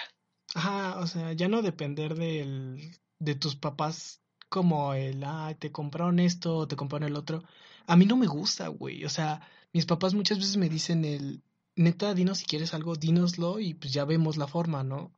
[0.54, 6.18] Ajá, o sea, ya no depender del, de tus papás como el, ah, te compraron
[6.18, 7.42] esto o te compraron el otro.
[7.86, 9.04] A mí no me gusta, güey.
[9.04, 9.40] O sea,
[9.72, 11.42] mis papás muchas veces me dicen el,
[11.76, 15.12] neta, dinos si quieres algo, dínoslo y pues ya vemos la forma, ¿no?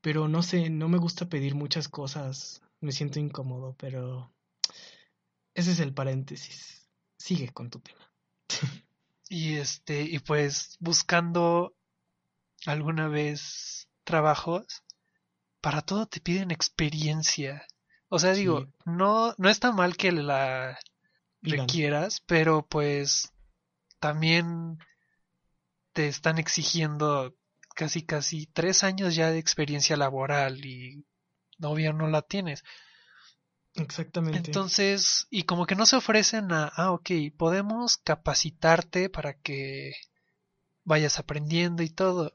[0.00, 2.62] Pero no sé, no me gusta pedir muchas cosas.
[2.80, 4.32] Me siento incómodo, pero
[5.54, 6.88] ese es el paréntesis.
[7.18, 8.12] Sigue con tu tema.
[9.28, 11.76] y este y pues buscando
[12.66, 14.82] alguna vez trabajos
[15.60, 17.66] para todo te piden experiencia.
[18.08, 20.78] O sea digo no no está mal que la
[21.40, 23.32] requieras pero pues
[23.98, 24.78] también
[25.92, 27.34] te están exigiendo
[27.74, 31.04] casi casi tres años ya de experiencia laboral y
[31.60, 32.64] obvio no la tienes.
[33.74, 34.38] Exactamente.
[34.44, 39.92] entonces, y como que no se ofrecen a, ah, ok, podemos capacitarte para que
[40.84, 42.32] vayas aprendiendo y todo.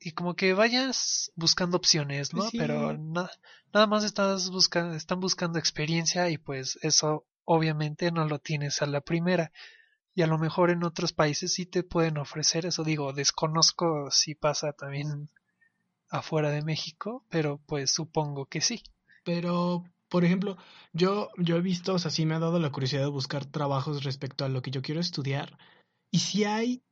[0.00, 2.40] Y como que vayas buscando opciones, ¿no?
[2.40, 2.58] Pues sí.
[2.58, 3.30] Pero na-
[3.72, 8.86] nada más estás buscando, están buscando experiencia y pues eso obviamente no lo tienes a
[8.86, 9.50] la primera.
[10.14, 12.84] Y a lo mejor en otros países sí te pueden ofrecer eso.
[12.84, 15.30] Digo, desconozco si pasa también
[16.10, 18.82] afuera de México, pero pues supongo que sí.
[19.24, 20.56] Pero, por ejemplo,
[20.92, 24.04] yo, yo he visto, o sea, sí me ha dado la curiosidad de buscar trabajos
[24.04, 25.58] respecto a lo que yo quiero estudiar.
[26.10, 26.82] Y si hay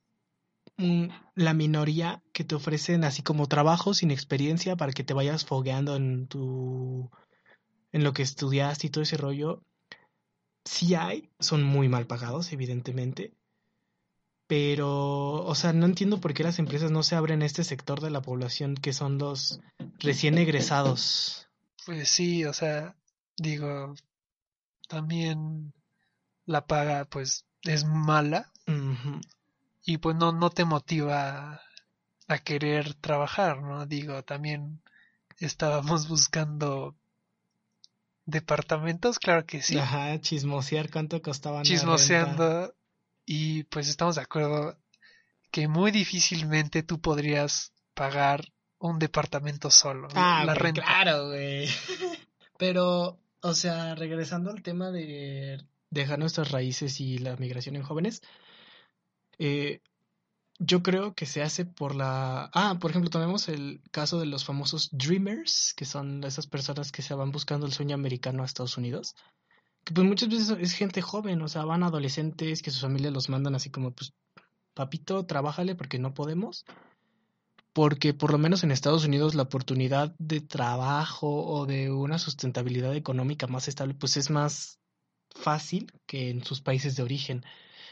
[0.79, 5.97] la minoría que te ofrecen así como trabajos sin experiencia para que te vayas fogueando
[5.97, 7.11] en tu,
[7.93, 9.63] en lo que estudiaste y todo ese rollo.
[10.65, 13.33] Sí hay, son muy mal pagados, evidentemente.
[14.47, 18.01] Pero, o sea, no entiendo por qué las empresas no se abren a este sector
[18.01, 19.61] de la población que son los
[19.99, 21.49] recién egresados.
[21.85, 22.97] Pues sí, o sea,
[23.37, 23.95] digo,
[24.89, 25.73] también
[26.45, 28.53] la paga pues es mala.
[29.87, 31.63] Y pues no, no te motiva
[32.29, 33.87] a querer trabajar, ¿no?
[33.87, 34.83] Digo, también
[35.39, 36.97] estábamos buscando
[38.27, 42.75] departamentos, claro que sí, Ajá, chismosear cuánto costaban chismoseando
[43.25, 44.77] y pues estamos de acuerdo
[45.53, 50.83] que muy difícilmente tú podrías pagar un departamento solo, Ah, la renta.
[50.83, 51.69] claro, güey.
[52.59, 58.23] Pero, o sea, regresando al tema de dejar nuestras raíces y la migración en jóvenes,
[59.39, 59.81] eh,
[60.59, 62.51] yo creo que se hace por la...
[62.55, 67.03] Ah, por ejemplo, tomemos el caso de los famosos Dreamers, que son esas personas que
[67.03, 69.15] se van buscando el sueño americano a Estados Unidos.
[69.85, 73.29] Que pues muchas veces es gente joven, o sea, van adolescentes que sus familias los
[73.29, 74.15] mandan así como, pues,
[74.75, 76.65] papito, trabájale porque no podemos
[77.77, 82.97] porque por lo menos en Estados Unidos la oportunidad de trabajo o de una sustentabilidad
[82.97, 84.81] económica más estable pues es más
[85.29, 87.45] fácil que en sus países de origen.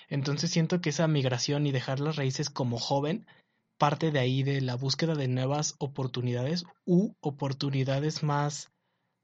[0.09, 3.27] Entonces siento que esa migración y dejar las raíces como joven
[3.79, 8.71] parte de ahí de la búsqueda de nuevas oportunidades u oportunidades más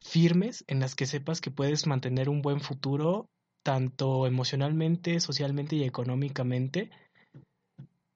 [0.02, 3.28] firmes en las que sepas que puedes mantener un buen futuro
[3.62, 6.90] tanto emocionalmente, socialmente y económicamente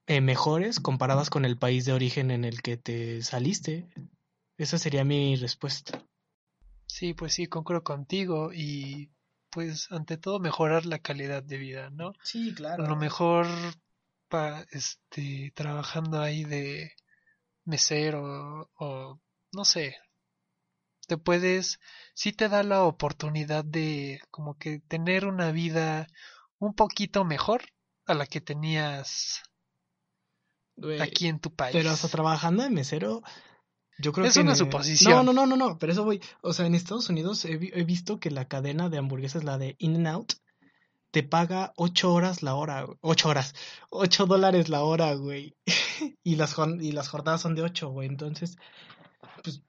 [0.07, 3.89] eh, mejores comparadas con el país de origen en el que te saliste.
[4.59, 6.05] Esa sería mi respuesta.
[6.87, 9.11] Sí, pues sí, concuerdo contigo y
[9.55, 12.13] pues ante todo mejorar la calidad de vida, ¿no?
[12.25, 12.85] Sí, claro.
[12.85, 13.47] A lo mejor
[14.29, 16.93] pa, este trabajando ahí de
[17.65, 19.21] mesero o
[19.53, 19.97] no sé,
[21.07, 21.79] te puedes
[22.15, 26.09] sí te da la oportunidad de como que tener una vida
[26.59, 27.63] un poquito mejor
[28.07, 29.41] a la que tenías
[31.01, 31.77] aquí en tu país.
[31.77, 33.23] Pero hasta trabajando de mesero,
[33.99, 34.41] yo creo es que...
[34.41, 35.13] una suposición.
[35.13, 36.21] No, no, no, no, no, pero eso voy.
[36.43, 39.59] O sea, en Estados Unidos he, vi- he visto que la cadena de hamburguesas, la
[39.59, 40.35] de In-N-Out,
[41.11, 42.99] te paga 8 horas la hora, güey.
[43.01, 43.55] 8 horas,
[43.91, 45.57] 8 dólares la hora, güey.
[46.25, 48.09] y, las, y las jornadas son de 8, güey.
[48.09, 48.57] Entonces,
[49.45, 49.63] pues,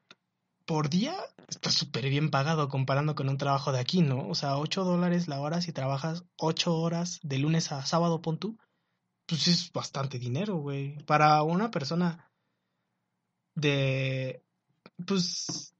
[0.65, 1.15] por día
[1.47, 4.27] está súper bien pagado comparando con un trabajo de aquí, ¿no?
[4.27, 8.39] O sea, 8 dólares la hora si trabajas 8 horas de lunes a sábado, pon
[8.39, 8.57] tú.
[9.27, 10.97] Pues es bastante dinero, güey.
[11.05, 12.31] Para una persona
[13.55, 14.41] de,
[15.05, 15.73] pues,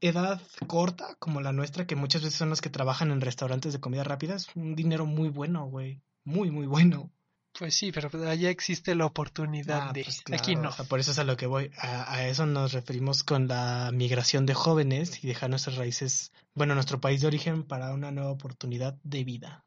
[0.00, 3.80] edad corta como la nuestra, que muchas veces son las que trabajan en restaurantes de
[3.80, 6.00] comida rápida, es un dinero muy bueno, güey.
[6.24, 7.10] Muy, muy bueno.
[7.58, 10.68] Pues sí, pero allá existe la oportunidad Ah, de pues aquí no.
[10.68, 11.70] o sea, por eso es a lo que voy.
[11.78, 16.74] A, a eso nos referimos con la migración de jóvenes y dejar nuestras raíces, bueno,
[16.74, 19.64] nuestro país de origen para una nueva oportunidad de vida.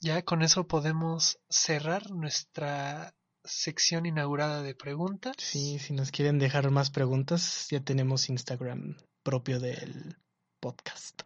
[0.00, 5.34] Ya con eso podemos cerrar nuestra sección inaugurada de preguntas.
[5.38, 10.16] Sí, si nos quieren dejar más preguntas, ya tenemos Instagram propio del
[10.60, 11.22] podcast.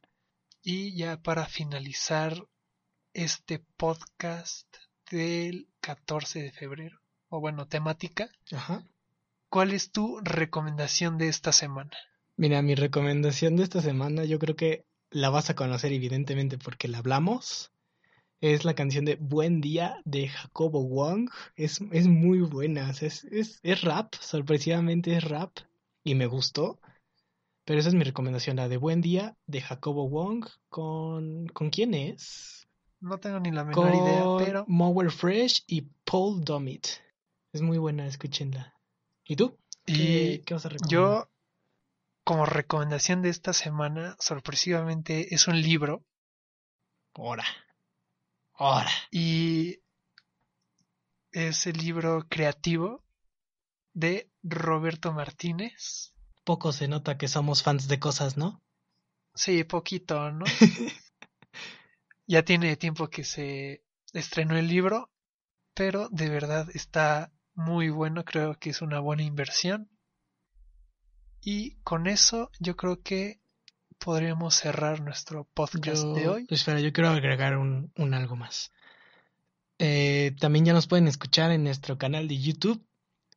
[0.63, 2.47] Y ya para finalizar
[3.13, 4.67] este podcast
[5.11, 8.85] del 14 de febrero, o bueno, temática, Ajá.
[9.49, 11.97] ¿cuál es tu recomendación de esta semana?
[12.37, 16.89] Mira, mi recomendación de esta semana, yo creo que la vas a conocer evidentemente porque
[16.89, 17.73] la hablamos.
[18.41, 21.31] Es la canción de Buen Día de Jacobo Wong.
[21.55, 22.91] Es, es muy buena.
[22.91, 25.59] es, es, es rap, sorpresivamente es rap.
[26.05, 26.79] Y me gustó.
[27.65, 30.47] Pero esa es mi recomendación, la de Buen Día de Jacobo Wong.
[30.69, 32.69] ¿Con, ¿con quién es?
[33.01, 36.87] No tengo ni la menor idea, Con pero Mower Fresh y Paul Dummit.
[37.53, 38.75] Es muy buena, escúchenla.
[39.25, 39.59] ¿Y tú?
[39.87, 40.91] y ¿Qué, qué vas a recomendar?
[40.91, 41.31] yo
[42.25, 46.05] como recomendación de esta semana, sorpresivamente es un libro
[47.19, 47.45] Ahora.
[48.59, 48.91] Ahora.
[49.11, 49.81] y
[51.33, 53.05] es el libro creativo
[53.93, 56.15] de Roberto Martínez.
[56.45, 58.63] Poco se nota que somos fans de cosas, ¿no?
[59.35, 60.45] Sí, poquito, ¿no?
[62.27, 63.85] ya tiene tiempo que se
[64.15, 65.11] estrenó el libro,
[65.75, 69.91] pero de verdad está muy bueno, creo que es una buena inversión.
[71.43, 73.41] Y con eso yo creo que
[73.99, 76.47] podríamos cerrar nuestro podcast Yo, de hoy.
[76.51, 78.73] espera, yo quiero agregar un, un algo más.
[79.79, 82.83] Eh, también ya nos pueden escuchar en nuestro canal de YouTube,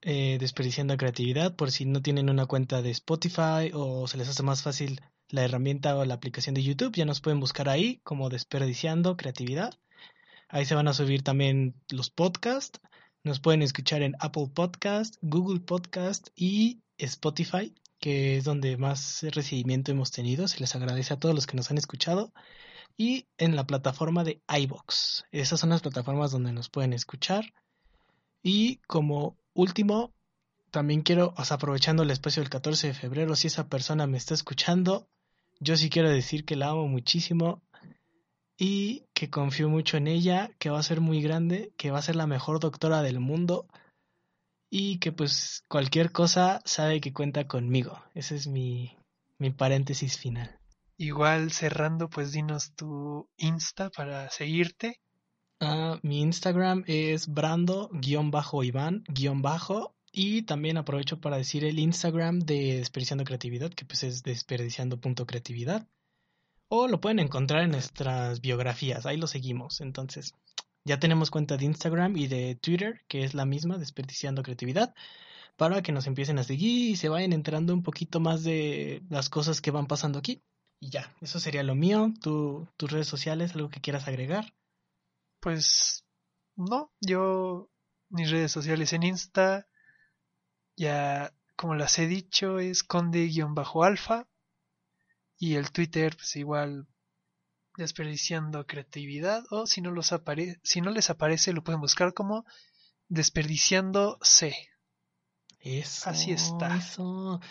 [0.02, 4.44] eh, Desperdiciando Creatividad, por si no tienen una cuenta de Spotify o se les hace
[4.44, 8.30] más fácil la herramienta o la aplicación de YouTube, ya nos pueden buscar ahí como
[8.30, 9.74] Desperdiciando Creatividad.
[10.48, 12.80] Ahí se van a subir también los podcasts.
[13.24, 19.92] Nos pueden escuchar en Apple Podcast, Google Podcast y Spotify, que es donde más recibimiento
[19.92, 20.48] hemos tenido.
[20.48, 22.34] Se les agradece a todos los que nos han escuchado.
[22.98, 25.26] Y en la plataforma de iBox.
[25.32, 27.54] Esas son las plataformas donde nos pueden escuchar.
[28.42, 30.14] Y como último,
[30.72, 34.18] también quiero, o sea, aprovechando el espacio del 14 de febrero, si esa persona me
[34.18, 35.08] está escuchando,
[35.60, 37.62] yo sí quiero decir que la amo muchísimo
[38.58, 42.04] y que confío mucho en ella, que va a ser muy grande, que va a
[42.04, 43.68] ser la mejor doctora del mundo
[44.70, 48.02] y que pues cualquier cosa sabe que cuenta conmigo.
[48.14, 48.98] Ese es mi,
[49.38, 50.60] mi paréntesis final.
[50.98, 55.00] Igual cerrando, pues dinos tu Insta para seguirte.
[55.62, 58.64] Ah, mi Instagram es brando-iván-bajo
[60.12, 65.88] y también aprovecho para decir el Instagram de Desperdiciando Creatividad, que pues es desperdiciando.creatividad.
[66.68, 69.82] O lo pueden encontrar en nuestras biografías, ahí lo seguimos.
[69.82, 70.34] Entonces,
[70.86, 74.96] ya tenemos cuenta de Instagram y de Twitter, que es la misma, Desperdiciando Creatividad,
[75.58, 79.30] para que nos empiecen a seguir y se vayan enterando un poquito más de las
[79.30, 80.42] cosas que van pasando aquí.
[80.80, 82.14] Y ya, eso sería lo mío.
[82.22, 84.54] Tu, tus redes sociales, algo que quieras agregar.
[85.42, 86.06] Pues
[86.56, 87.70] no, yo
[88.10, 89.68] mis redes sociales en Insta,
[90.76, 94.28] ya como las he dicho, es conde-alfa
[95.38, 96.88] y el Twitter pues igual
[97.80, 102.46] desperdiciando creatividad o si no, los apare si no les aparece lo pueden buscar como
[103.08, 104.56] desperdiciando C.
[105.60, 106.78] Eso, Así está.
[106.78, 107.42] Eso.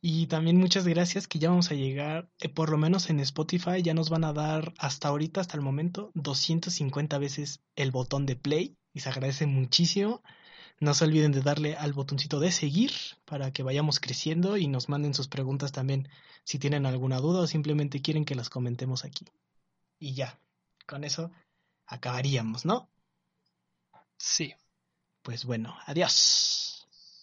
[0.00, 3.82] Y también muchas gracias que ya vamos a llegar, eh, por lo menos en Spotify
[3.82, 8.36] ya nos van a dar hasta ahorita, hasta el momento, 250 veces el botón de
[8.36, 10.22] play y se agradece muchísimo.
[10.78, 12.92] No se olviden de darle al botoncito de seguir
[13.24, 16.08] para que vayamos creciendo y nos manden sus preguntas también
[16.44, 19.24] si tienen alguna duda o simplemente quieren que las comentemos aquí
[19.98, 20.38] y ya.
[20.86, 21.30] Con eso
[21.86, 22.88] acabaríamos, ¿no?
[24.18, 24.54] Sí.
[25.22, 26.75] Pues bueno, adiós.